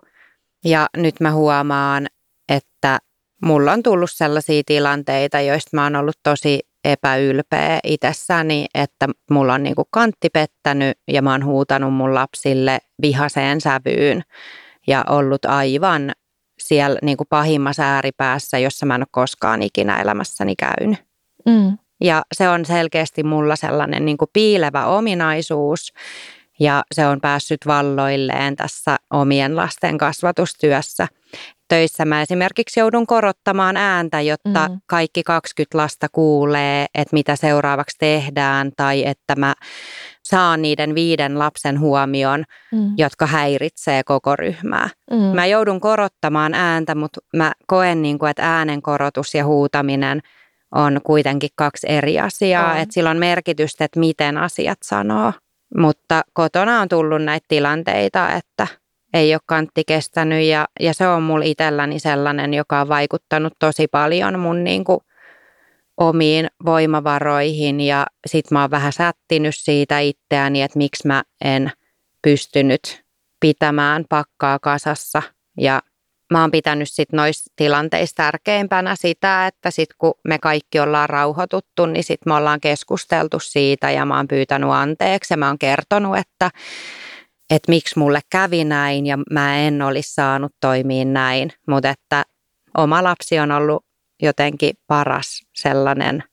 Ja 0.66 0.88
nyt 0.98 1.16
mä 1.20 1.32
huomaan, 1.32 2.08
että 2.50 3.00
mulla 3.46 3.74
on 3.74 3.84
tullut 3.84 4.12
sellaisia 4.12 4.62
tilanteita, 4.66 5.42
joista 5.42 5.70
mä 5.74 5.84
oon 5.84 5.96
ollut 5.96 6.18
tosi 6.24 6.60
epäylpeä 6.91 7.80
itsessäni, 7.84 8.65
että 8.73 9.08
mulla 9.32 9.54
on 9.54 9.63
niinku 9.63 9.88
kantti 9.91 10.30
pettänyt 10.30 10.97
ja 11.08 11.21
mä 11.21 11.32
oon 11.32 11.45
huutanut 11.45 11.93
mun 11.93 12.13
lapsille 12.13 12.80
vihaseen 13.02 13.62
sävyyn 13.62 14.23
ja 14.88 15.04
ollut 15.10 15.45
aivan 15.45 16.12
siellä 16.60 17.00
niinku 17.02 17.26
pahimmassa 17.30 17.84
ääripäässä, 17.84 18.58
jossa 18.58 18.86
mä 18.86 18.95
en 18.95 19.02
ole 19.02 19.08
koskaan 19.12 19.62
ikinä 19.62 20.02
elämässäni 20.02 20.56
käynyt. 20.56 21.00
Mm. 21.45 21.78
Ja 22.02 22.21
se 22.34 22.50
on 22.50 22.65
selkeästi 22.65 23.23
mulla 23.23 23.56
sellainen 23.56 24.06
niin 24.06 24.17
kuin 24.17 24.30
piilevä 24.34 24.86
ominaisuus 24.86 25.93
ja 26.60 26.84
se 26.91 27.08
on 27.08 27.21
päässyt 27.21 27.60
valloilleen 27.67 28.56
tässä 28.56 28.97
omien 29.13 29.56
lasten 29.56 29.97
kasvatustyössä. 29.97 31.08
Töissä 31.68 32.06
mä 32.06 32.22
esimerkiksi 32.22 32.80
joudun 32.80 33.08
korottamaan 33.08 33.78
ääntä, 33.78 34.22
jotta 34.22 34.68
mm. 34.68 34.80
kaikki 34.86 35.24
20 35.24 35.78
lasta 35.78 36.08
kuulee, 36.12 36.86
että 36.96 37.14
mitä 37.14 37.36
seuraavaksi 37.36 37.98
tehdään 38.00 38.72
tai 38.78 39.06
että 39.06 39.36
mä 39.36 39.54
saan 40.24 40.62
niiden 40.62 40.96
viiden 40.96 41.40
lapsen 41.40 41.80
huomion, 41.80 42.44
mm. 42.72 42.94
jotka 42.98 43.26
häiritsee 43.26 44.04
koko 44.04 44.36
ryhmää. 44.36 44.90
Mm. 45.12 45.18
Mä 45.18 45.46
joudun 45.46 45.80
korottamaan 45.80 46.54
ääntä, 46.54 46.96
mutta 46.96 47.20
mä 47.36 47.52
koen, 47.68 48.02
niin 48.02 48.20
kuin, 48.20 48.30
että 48.30 48.58
äänen 48.58 48.82
korotus 48.82 49.36
ja 49.36 49.46
huutaminen– 49.46 50.22
on 50.76 51.02
kuitenkin 51.04 51.50
kaksi 51.56 51.88
eri 51.90 52.20
asiaa, 52.20 52.72
on. 52.72 52.78
että 52.78 52.94
sillä 52.94 53.10
on 53.10 53.18
merkitystä, 53.18 53.86
että 53.86 54.00
miten 54.00 54.38
asiat 54.38 54.78
sanoo. 54.84 55.34
Mutta 55.78 56.22
kotona 56.34 56.82
on 56.82 56.90
tullut 56.90 57.24
näitä 57.24 57.46
tilanteita, 57.48 58.32
että 58.32 58.68
ei 59.18 59.34
ole 59.34 59.42
kantti 59.46 59.84
kestänyt 59.88 60.44
ja, 60.44 60.68
ja 60.80 60.94
se 60.94 61.08
on 61.08 61.24
mulla 61.24 61.46
itselläni 61.46 62.00
sellainen, 62.00 62.54
joka 62.54 62.82
on 62.82 62.90
vaikuttanut 62.90 63.54
tosi 63.60 63.88
paljon 63.88 64.40
mun 64.40 64.64
niin 64.64 64.84
kuin 64.84 65.00
omiin 65.98 66.48
voimavaroihin 66.66 67.80
ja 67.80 68.06
sit 68.26 68.52
mä 68.52 68.62
oon 68.62 68.72
vähän 68.72 68.94
sättinyt 68.94 69.56
siitä 69.56 70.00
itseäni, 70.00 70.62
että 70.62 70.78
miksi 70.78 71.08
mä 71.08 71.24
en 71.44 71.72
pystynyt 72.22 73.04
pitämään 73.40 74.06
pakkaa 74.10 74.60
kasassa. 74.60 75.22
Ja 75.60 75.82
mä 76.34 76.42
oon 76.42 76.52
pitänyt 76.52 76.90
sit 76.92 77.12
noissa 77.12 77.54
tilanteissa 77.56 78.16
tärkeimpänä 78.16 78.96
sitä, 78.96 79.48
että 79.48 79.72
sit 79.72 79.90
kun 79.98 80.14
me 80.28 80.40
kaikki 80.40 80.80
ollaan 80.80 81.10
rauhoituttu, 81.10 81.86
niin 81.86 82.04
sit 82.04 82.26
me 82.26 82.34
ollaan 82.34 82.60
keskusteltu 82.60 83.40
siitä 83.40 83.92
ja 83.92 84.06
mä 84.06 84.18
oon 84.18 84.28
pyytänyt 84.28 84.70
anteeksi 84.70 85.34
ja 85.34 85.38
mä 85.38 85.48
oon 85.48 85.60
kertonut, 85.60 86.18
että, 86.18 86.50
että 87.50 87.72
miksi 87.72 88.00
mulle 88.00 88.20
kävi 88.32 88.64
näin 88.64 89.06
ja 89.06 89.18
mä 89.32 89.58
en 89.58 89.82
olisi 89.82 90.14
saanut 90.14 90.52
toimia 90.62 91.06
näin, 91.06 91.54
mutta 91.68 91.90
että 91.90 92.24
oma 92.78 93.04
lapsi 93.04 93.40
on 93.40 93.52
ollut 93.52 93.86
jotenkin 94.22 94.74
paras 94.88 95.42
sellainen 95.54 96.24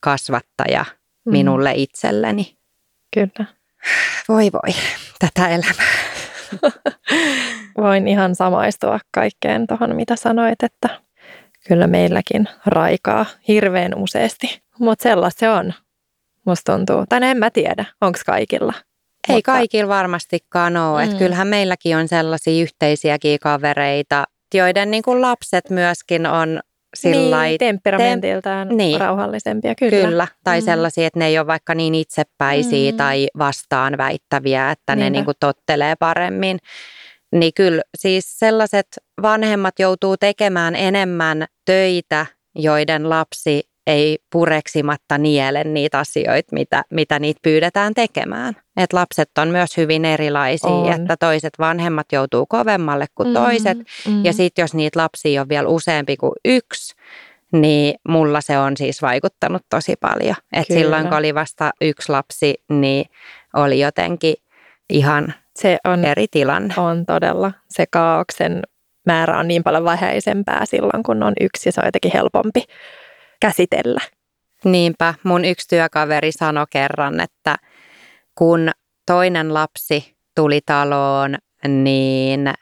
kasvattaja 0.00 0.84
mm. 1.24 1.32
minulle 1.32 1.72
itselleni. 1.74 2.56
Kyllä. 3.14 3.48
Voi 4.28 4.50
voi, 4.52 4.74
tätä 5.18 5.48
elämää. 5.48 5.88
Voin 7.82 8.08
ihan 8.08 8.34
samaistua 8.34 8.98
kaikkeen 9.14 9.66
tuohon, 9.66 9.96
mitä 9.96 10.16
sanoit, 10.16 10.62
että 10.62 11.00
kyllä 11.68 11.86
meilläkin 11.86 12.48
raikaa 12.66 13.26
hirveän 13.48 13.94
useasti. 13.94 14.62
Mutta 14.78 15.02
sellaista 15.02 15.40
se 15.40 15.50
on, 15.50 15.74
musta 16.46 16.72
tuntuu. 16.72 17.04
Tai 17.08 17.20
no 17.20 17.26
en 17.26 17.36
mä 17.36 17.50
tiedä, 17.50 17.84
onko 18.00 18.18
kaikilla. 18.26 18.72
Ei 19.28 19.34
Mutta... 19.34 19.52
kaikilla 19.52 19.94
varmastikaan 19.94 20.76
ole. 20.76 21.02
Mm. 21.02 21.04
Että 21.04 21.18
kyllähän 21.18 21.48
meilläkin 21.48 21.96
on 21.96 22.08
sellaisia 22.08 22.62
yhteisiäkin 22.62 23.38
kavereita, 23.38 24.24
joiden 24.54 24.90
niin 24.90 25.02
kuin 25.02 25.22
lapset 25.22 25.70
myöskin 25.70 26.26
on 26.26 26.60
sillä 26.96 27.42
niin, 27.42 27.58
temperamentiltaan 27.58 28.68
tem- 28.68 28.74
niin. 28.74 29.00
rauhallisempia, 29.00 29.74
kyllä. 29.74 30.08
Kyllä, 30.08 30.26
tai 30.44 30.60
mm. 30.60 30.64
sellaisia, 30.64 31.06
että 31.06 31.18
ne 31.18 31.26
ei 31.26 31.38
ole 31.38 31.46
vaikka 31.46 31.74
niin 31.74 31.94
itsepäisiä 31.94 32.92
mm. 32.92 32.96
tai 32.96 33.28
vastaan 33.38 33.98
väittäviä, 33.98 34.70
että 34.70 34.94
Niinpä. 34.94 35.04
ne 35.04 35.10
niin 35.10 35.24
kuin 35.24 35.36
tottelee 35.40 35.96
paremmin. 35.96 36.58
Niin 37.32 37.52
kyllä 37.54 37.82
siis 37.98 38.38
sellaiset 38.38 38.86
vanhemmat 39.22 39.78
joutuu 39.78 40.16
tekemään 40.16 40.76
enemmän 40.76 41.46
töitä, 41.64 42.26
joiden 42.54 43.10
lapsi 43.10 43.68
ei 43.88 44.18
pureksimatta 44.32 45.18
niele 45.18 45.64
niitä 45.64 45.98
asioita, 45.98 46.48
mitä, 46.52 46.84
mitä 46.90 47.18
niitä 47.18 47.40
pyydetään 47.42 47.94
tekemään. 47.94 48.56
Et 48.76 48.92
lapset 48.92 49.30
on 49.38 49.48
myös 49.48 49.76
hyvin 49.76 50.04
erilaisia, 50.04 50.70
on. 50.70 50.92
että 50.92 51.16
toiset 51.16 51.52
vanhemmat 51.58 52.06
joutuu 52.12 52.46
kovemmalle 52.46 53.06
kuin 53.14 53.28
mm, 53.28 53.34
toiset. 53.34 53.78
Mm. 53.78 54.24
Ja 54.24 54.32
sitten 54.32 54.62
jos 54.62 54.74
niitä 54.74 55.00
lapsia 55.00 55.42
on 55.42 55.48
vielä 55.48 55.68
useampi 55.68 56.16
kuin 56.16 56.32
yksi, 56.44 56.94
niin 57.52 57.94
mulla 58.08 58.40
se 58.40 58.58
on 58.58 58.76
siis 58.76 59.02
vaikuttanut 59.02 59.62
tosi 59.70 59.94
paljon. 60.00 60.36
Et 60.52 60.66
silloin 60.66 61.08
kun 61.08 61.18
oli 61.18 61.34
vasta 61.34 61.70
yksi 61.80 62.12
lapsi, 62.12 62.54
niin 62.68 63.06
oli 63.56 63.80
jotenkin 63.80 64.34
ihan 64.90 65.34
se 65.56 65.78
on, 65.84 66.04
eri 66.04 66.26
tilanne. 66.30 66.74
On 66.76 67.06
todella 67.06 67.52
se 67.68 67.84
kaauksen 67.90 68.62
määrä 69.06 69.38
on 69.38 69.48
niin 69.48 69.62
paljon 69.62 69.84
vähäisempää 69.84 70.66
silloin, 70.66 71.02
kun 71.02 71.22
on 71.22 71.32
yksi 71.40 71.68
ja 71.68 71.72
se 71.72 71.80
on 71.80 71.86
jotenkin 71.88 72.12
helpompi 72.14 72.64
käsitellä. 73.40 74.00
Niinpä, 74.64 75.14
mun 75.22 75.44
yksi 75.44 75.68
työkaveri 75.68 76.32
sanoi 76.32 76.66
kerran, 76.70 77.20
että 77.20 77.56
kun 78.34 78.70
toinen 79.06 79.54
lapsi 79.54 80.16
tuli 80.34 80.60
taloon, 80.66 81.34
niin 81.68 82.52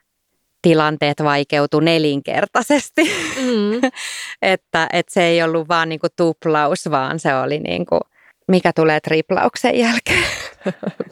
tilanteet 0.63 1.23
vaikeutu 1.23 1.81
nelinkertaisesti. 1.81 3.03
Mm. 3.37 3.81
että, 4.43 4.89
että 4.93 5.13
se 5.13 5.23
ei 5.23 5.43
ollut 5.43 5.69
vaan 5.69 5.89
niinku 5.89 6.07
tuplaus, 6.17 6.91
vaan 6.91 7.19
se 7.19 7.35
oli 7.35 7.59
niinku, 7.59 8.01
mikä 8.49 8.73
tulee 8.73 9.01
triplauksen 9.01 9.79
jälkeen. 9.79 10.25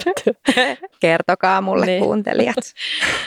Kertokaa 1.00 1.60
mulle 1.60 1.86
niin. 1.86 2.02
kuuntelijat. 2.02 2.64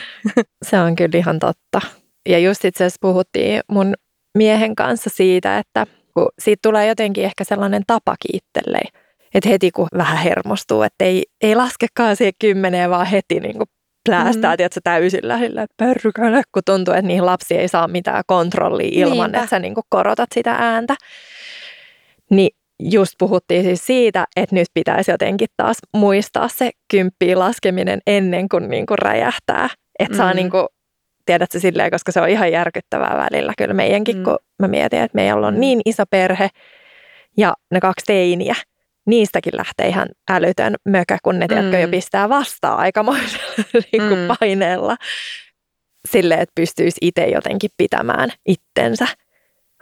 se 0.68 0.80
on 0.80 0.96
kyllä 0.96 1.18
ihan 1.18 1.38
totta. 1.38 1.80
Ja 2.28 2.38
just 2.38 2.64
itse 2.64 2.84
asiassa 2.84 2.98
puhuttiin 3.00 3.60
mun 3.68 3.94
miehen 4.38 4.76
kanssa 4.76 5.10
siitä, 5.10 5.58
että 5.58 5.86
kun 6.18 6.28
siitä 6.38 6.60
tulee 6.62 6.86
jotenkin 6.86 7.24
ehkä 7.24 7.44
sellainen 7.44 7.82
tapa 7.86 8.14
kiittelleen. 8.30 8.88
Että 9.34 9.48
heti 9.48 9.70
kun 9.70 9.88
vähän 9.96 10.18
hermostuu, 10.18 10.82
että 10.82 11.04
ei, 11.04 11.22
ei 11.40 11.54
laskekaan 11.54 12.16
siihen 12.16 12.32
kymmeneen, 12.40 12.90
vaan 12.90 13.06
heti 13.06 13.40
niin 13.40 13.56
kuin 13.56 13.68
pläästää, 14.08 14.52
mm. 14.52 14.56
tiedätkö, 14.56 14.80
täysillä 14.84 15.38
sillä, 15.38 15.66
perkele, 15.76 16.42
kun 16.52 16.62
tuntuu, 16.66 16.94
että 16.94 17.06
niihin 17.06 17.26
lapsi 17.26 17.54
ei 17.54 17.68
saa 17.68 17.88
mitään 17.88 18.24
kontrollia 18.26 19.06
ilman, 19.06 19.16
Niinpä. 19.16 19.38
että 19.38 19.50
sä 19.50 19.58
niin 19.58 19.74
kuin 19.74 19.84
korotat 19.88 20.28
sitä 20.34 20.56
ääntä. 20.58 20.94
Niin 22.30 22.50
just 22.82 23.12
puhuttiin 23.18 23.64
siis 23.64 23.86
siitä, 23.86 24.24
että 24.36 24.54
nyt 24.54 24.68
pitäisi 24.74 25.10
jotenkin 25.10 25.48
taas 25.56 25.76
muistaa 25.96 26.48
se 26.48 26.70
kymppiin 26.90 27.38
laskeminen 27.38 28.00
ennen 28.06 28.48
kuin, 28.48 28.70
niin 28.70 28.86
kuin 28.86 28.98
räjähtää. 28.98 29.68
Että 29.98 30.14
mm. 30.14 30.18
saa 30.18 30.34
niin 30.34 30.50
kuin, 30.50 30.66
tiedätkö 31.28 31.60
silleen, 31.60 31.90
koska 31.90 32.12
se 32.12 32.20
on 32.20 32.28
ihan 32.28 32.52
järkyttävää 32.52 33.16
välillä 33.16 33.52
kyllä 33.58 33.74
meidänkin, 33.74 34.16
mm. 34.16 34.24
kun 34.24 34.38
mä 34.58 34.68
mietin, 34.68 35.00
että 35.00 35.16
meillä 35.16 35.46
on 35.46 35.54
mm. 35.54 35.60
niin 35.60 35.80
iso 35.84 36.02
perhe 36.10 36.48
ja 37.36 37.54
ne 37.70 37.80
kaksi 37.80 38.06
teiniä 38.06 38.54
niistäkin 39.06 39.56
lähtee 39.56 39.88
ihan 39.88 40.08
älytön 40.30 40.74
mökä, 40.84 41.18
kun 41.22 41.38
ne 41.38 41.44
mm. 41.44 41.48
tiedätkö, 41.48 41.78
jo 41.78 41.88
pistää 41.88 42.28
vastaan 42.28 42.78
aikamoisella 42.78 43.64
niin 43.92 44.08
kuin 44.08 44.20
mm. 44.20 44.36
paineella. 44.40 44.96
Silleen, 46.10 46.40
että 46.40 46.52
pystyisi 46.54 46.98
itse 47.00 47.26
jotenkin 47.26 47.70
pitämään 47.76 48.30
itsensä 48.46 49.06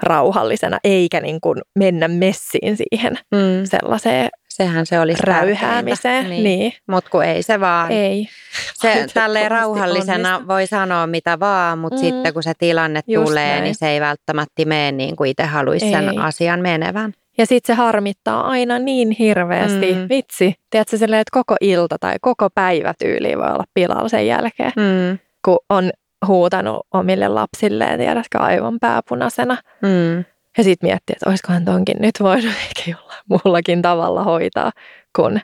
rauhallisena, 0.03 0.79
eikä 0.85 1.21
niin 1.21 1.41
kuin 1.41 1.63
mennä 1.79 2.09
messiin 2.09 2.77
siihen 2.77 3.19
mm. 3.35 3.65
sellaiseen 3.65 4.29
Sehän 4.57 4.87
se 4.87 5.01
olisi 5.01 5.23
räyhäämiseen. 5.23 6.31
Niin. 6.31 6.45
niin. 6.45 6.73
Mutta 6.87 7.11
kun 7.11 7.25
ei 7.25 7.43
se 7.43 7.61
vaan. 7.61 7.93
Ei. 7.93 8.29
Se 8.75 9.07
tälleen 9.15 9.51
rauhallisena 9.51 10.35
onnista. 10.35 10.49
voi 10.49 10.67
sanoa 10.67 11.07
mitä 11.07 11.41
vaan, 11.41 11.79
mutta 11.79 11.97
mm. 11.97 12.01
sitten 12.01 12.35
kun 12.35 12.43
se 12.43 12.53
tilanne 12.59 13.01
Just 13.07 13.25
tulee, 13.25 13.51
näin. 13.51 13.65
niin 13.65 13.75
se 13.75 13.89
ei 13.89 14.01
välttämättä 14.01 14.65
mene 14.65 14.93
niin 14.93 15.17
kuin 15.17 15.31
itse 15.31 15.43
haluaisi 15.43 15.91
sen 15.91 16.19
asian 16.19 16.61
menevän. 16.61 17.13
Ja 17.39 17.47
sitten 17.47 17.77
se 17.77 17.83
harmittaa 17.83 18.49
aina 18.49 18.79
niin 18.79 19.11
hirveästi. 19.11 19.95
Mm. 19.95 20.07
Vitsi, 20.09 20.55
tiedätkö 20.71 20.99
silleen, 20.99 21.21
että 21.21 21.39
koko 21.39 21.57
ilta 21.61 21.97
tai 22.01 22.15
koko 22.21 22.49
päivä 22.55 22.95
tyyli 22.99 23.37
voi 23.37 23.47
olla 23.47 23.65
pilalla 23.75 24.09
sen 24.09 24.27
jälkeen, 24.27 24.73
mm. 24.77 25.19
kun 25.45 25.59
on 25.71 25.91
huutanut 26.27 26.87
omille 26.95 27.29
lapsilleen, 27.29 27.99
tiedätkö, 27.99 28.39
aivan 28.39 28.79
pääpunaisena. 28.81 29.57
Mm. 29.83 30.25
Ja 30.59 30.65
sitten 30.65 30.89
miettii, 30.89 31.15
että 31.17 31.31
olisikohan 31.31 31.65
tonkin 31.65 31.97
nyt 32.01 32.15
voinut 32.21 32.55
ehkä 32.67 32.91
jollain 32.91 33.25
muullakin 33.29 33.83
tavalla 33.83 34.25
hoitaa 34.25 34.73
kuin 35.17 35.41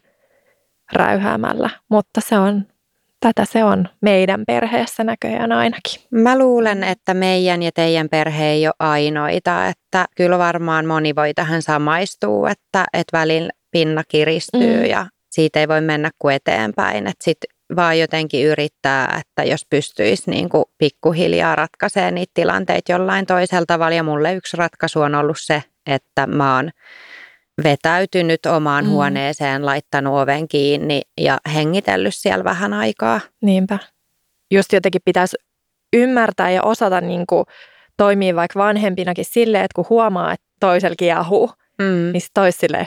räyhäämällä. 0.93 1.71
Mutta 1.89 2.21
se 2.21 2.39
on 2.39 2.67
tätä 3.23 3.45
se 3.45 3.65
on 3.65 3.89
meidän 4.01 4.45
perheessä 4.47 5.05
näköjään 5.05 5.53
ainakin. 5.53 6.03
Mä 6.11 6.39
luulen, 6.39 6.85
että 6.85 7.15
meidän 7.15 7.63
ja 7.63 7.73
teidän 7.73 8.09
perhe 8.09 8.47
ei 8.47 8.67
ole 8.67 8.75
ainoita, 8.79 9.67
että 9.67 10.07
kyllä 10.17 10.39
varmaan 10.39 10.87
moni 10.87 11.15
voi 11.15 11.35
tähän 11.35 11.63
samaistua, 11.63 12.51
että, 12.51 12.85
että 12.93 13.19
välin 13.19 13.51
pinna 13.71 14.03
kiristyy 14.09 14.77
mm. 14.77 14.85
ja 14.85 15.07
siitä 15.31 15.61
ei 15.61 15.69
voi 15.69 15.81
mennä 15.81 16.11
kuin 16.19 16.35
eteenpäin. 16.35 17.07
Että 17.07 17.25
sit 17.25 17.39
vaan 17.77 17.99
jotenkin 17.99 18.47
yrittää, 18.47 19.21
että 19.21 19.51
jos 19.51 19.67
pystyisi 19.71 20.31
niin 20.31 20.49
kuin 20.49 20.65
pikkuhiljaa 20.79 21.57
ratkaisemaan 21.57 22.15
niitä 22.15 22.31
tilanteita 22.35 22.93
jollain 22.93 23.27
toisella 23.27 23.67
tavalla. 23.67 23.97
Ja 23.97 24.03
mulle 24.03 24.35
yksi 24.35 24.57
ratkaisu 24.57 25.01
on 25.01 25.15
ollut 25.15 25.37
se, 25.41 25.63
että 25.87 26.27
mä 26.27 26.57
oon 26.57 26.71
vetäytynyt 27.65 28.47
omaan 28.47 28.85
mm. 28.85 28.91
huoneeseen, 28.91 29.67
laittanut 29.67 30.21
oven 30.21 30.49
kiinni 30.49 31.01
ja 31.21 31.39
hengitellyt 31.55 32.15
siellä 32.15 32.45
vähän 32.45 32.73
aikaa. 32.73 33.21
Niinpä. 33.43 33.79
Just 34.51 34.73
jotenkin 34.73 35.01
pitäisi 35.05 35.37
ymmärtää 35.93 36.51
ja 36.51 36.63
osata 36.63 37.01
niin 37.01 37.27
kuin 37.27 37.45
toimia 37.97 38.37
vaikka 38.37 38.59
vanhempinakin 38.59 39.25
silleen, 39.25 39.65
että 39.65 39.75
kun 39.75 39.87
huomaa, 39.91 40.33
että 40.33 40.47
toisella 40.61 40.97
kiehuu, 40.99 41.51
mm. 41.79 42.13
niin 42.13 42.23
toisi 42.35 42.59
silleen, 42.59 42.87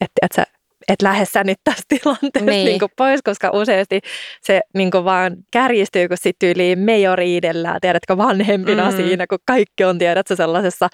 että, 0.00 0.18
että 0.22 0.36
sä 0.36 0.57
et 0.88 1.02
lähde 1.02 1.24
sä 1.24 1.44
nyt 1.44 1.58
tästä 1.64 1.82
tilanteesta 1.88 2.50
niin. 2.50 2.64
Niin 2.64 2.78
kuin 2.78 2.92
pois, 2.96 3.20
koska 3.22 3.50
useasti 3.50 4.00
se 4.42 4.60
niin 4.74 4.90
kuin 4.90 5.04
vaan 5.04 5.36
kärjistyy, 5.50 6.08
kun 6.08 6.16
sitten 6.20 6.48
yli 6.48 6.76
me 6.76 6.98
jo 6.98 7.16
riidellään, 7.16 7.80
tiedätkö, 7.80 8.16
vanhempina 8.16 8.90
mm. 8.90 8.96
siinä, 8.96 9.26
kun 9.26 9.38
kaikki 9.46 9.84
on, 9.84 9.98
tiedätkö, 9.98 10.36
sellaisessa 10.36 10.88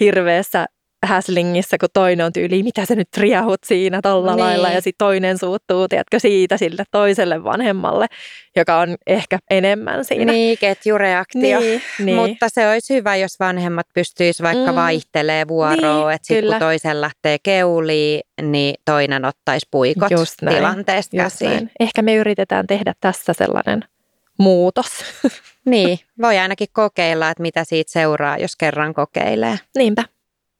hirveässä 0.00 0.66
häslingissä, 1.06 1.78
kun 1.78 1.88
toinen 1.92 2.26
on 2.26 2.32
tyyli, 2.32 2.62
mitä 2.62 2.86
sä 2.86 2.94
nyt 2.94 3.08
riahut 3.16 3.60
siinä 3.64 4.00
tolla 4.02 4.34
niin. 4.34 4.44
lailla, 4.44 4.70
ja 4.70 4.80
sitten 4.80 5.06
toinen 5.06 5.38
suuttuu, 5.38 5.88
tiedätkö, 5.88 6.18
siitä 6.18 6.56
sille 6.56 6.84
toiselle 6.90 7.44
vanhemmalle, 7.44 8.06
joka 8.56 8.78
on 8.78 8.96
ehkä 9.06 9.38
enemmän 9.50 10.04
siinä. 10.04 10.32
Niin, 10.32 10.58
ketjureaktio. 10.58 11.60
Niin, 11.60 11.82
niin. 11.98 12.16
Mutta 12.16 12.46
se 12.48 12.68
olisi 12.70 12.94
hyvä, 12.94 13.16
jos 13.16 13.40
vanhemmat 13.40 13.86
pystyisivät 13.94 14.54
vaikka 14.54 14.72
mm. 14.72 14.76
vaihtelee 14.76 15.48
vuoroa, 15.48 16.06
niin, 16.06 16.14
että 16.14 16.26
sitten 16.26 16.50
kun 16.50 16.58
toisen 16.58 17.00
lähtee 17.00 17.36
keuliin, 17.42 18.20
niin 18.42 18.74
toinen 18.84 19.24
ottaisi 19.24 19.66
puikot 19.70 20.10
Just 20.10 20.42
näin. 20.42 20.56
tilanteesta 20.56 21.16
Just 21.16 21.24
käsiin. 21.24 21.50
Näin. 21.50 21.70
Ehkä 21.80 22.02
me 22.02 22.14
yritetään 22.14 22.66
tehdä 22.66 22.94
tässä 23.00 23.32
sellainen 23.32 23.84
muutos. 24.38 24.86
Niin, 25.64 25.98
voi 26.22 26.38
ainakin 26.38 26.68
kokeilla, 26.72 27.30
että 27.30 27.42
mitä 27.42 27.64
siitä 27.64 27.92
seuraa, 27.92 28.38
jos 28.38 28.56
kerran 28.56 28.94
kokeilee. 28.94 29.58
Niinpä 29.78 30.04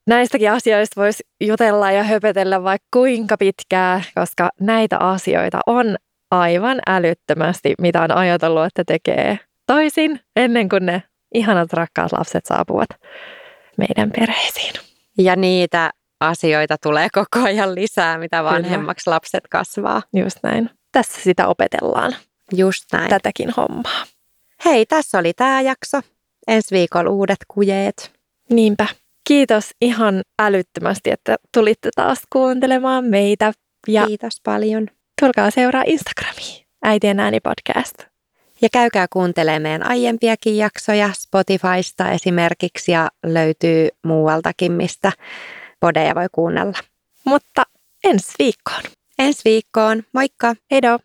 näistäkin 0.06 0.52
asioista 0.52 1.00
voisi 1.00 1.24
jutella 1.40 1.90
ja 1.90 2.02
höpötellä 2.02 2.62
vaikka 2.62 2.88
kuinka 2.92 3.36
pitkää, 3.36 4.02
koska 4.14 4.50
näitä 4.60 4.98
asioita 4.98 5.60
on 5.66 5.96
aivan 6.30 6.78
älyttömästi, 6.86 7.74
mitä 7.80 8.02
on 8.02 8.12
ajatellut, 8.16 8.64
että 8.64 8.84
tekee 8.86 9.38
toisin 9.66 10.20
ennen 10.36 10.68
kuin 10.68 10.86
ne 10.86 11.02
ihanat 11.34 11.72
rakkaat 11.72 12.12
lapset 12.12 12.46
saapuvat 12.46 12.88
meidän 13.76 14.10
perheisiin. 14.10 14.72
Ja 15.18 15.36
niitä 15.36 15.90
asioita 16.20 16.76
tulee 16.82 17.08
koko 17.12 17.46
ajan 17.46 17.74
lisää, 17.74 18.18
mitä 18.18 18.44
vanhemmaksi 18.44 19.04
Kyllä. 19.04 19.14
lapset 19.14 19.44
kasvaa. 19.50 20.02
Just 20.12 20.38
näin. 20.42 20.70
Tässä 20.92 21.20
sitä 21.22 21.48
opetellaan. 21.48 22.16
Just 22.52 22.84
näin. 22.92 23.10
Tätäkin 23.10 23.50
hommaa. 23.56 24.04
Hei, 24.64 24.86
tässä 24.86 25.18
oli 25.18 25.32
tämä 25.32 25.60
jakso. 25.60 26.00
Ensi 26.48 26.74
viikolla 26.74 27.10
uudet 27.10 27.38
kujeet. 27.48 28.12
Niinpä. 28.50 28.86
Kiitos 29.28 29.70
ihan 29.80 30.22
älyttömästi, 30.38 31.10
että 31.10 31.36
tulitte 31.54 31.90
taas 31.96 32.18
kuuntelemaan 32.32 33.04
meitä. 33.04 33.52
Ja 33.88 34.06
Kiitos 34.06 34.40
paljon. 34.44 34.88
Tulkaa 35.20 35.50
seuraa 35.50 35.82
Instagramiin, 35.86 36.66
Äitien 36.82 37.20
ääni 37.20 37.40
podcast. 37.40 37.94
Ja 38.62 38.68
käykää 38.72 39.06
kuuntelemaan 39.12 39.62
meidän 39.62 39.86
aiempiakin 39.86 40.56
jaksoja 40.56 41.10
Spotifysta 41.12 42.10
esimerkiksi 42.10 42.92
ja 42.92 43.08
löytyy 43.26 43.88
muualtakin, 44.04 44.72
mistä 44.72 45.12
podeja 45.80 46.14
voi 46.14 46.26
kuunnella. 46.32 46.78
Mutta 47.24 47.62
ensi 48.04 48.32
viikkoon. 48.38 48.82
Ensi 49.18 49.40
viikkoon. 49.44 50.02
Moikka! 50.12 50.54
Heido! 50.70 50.98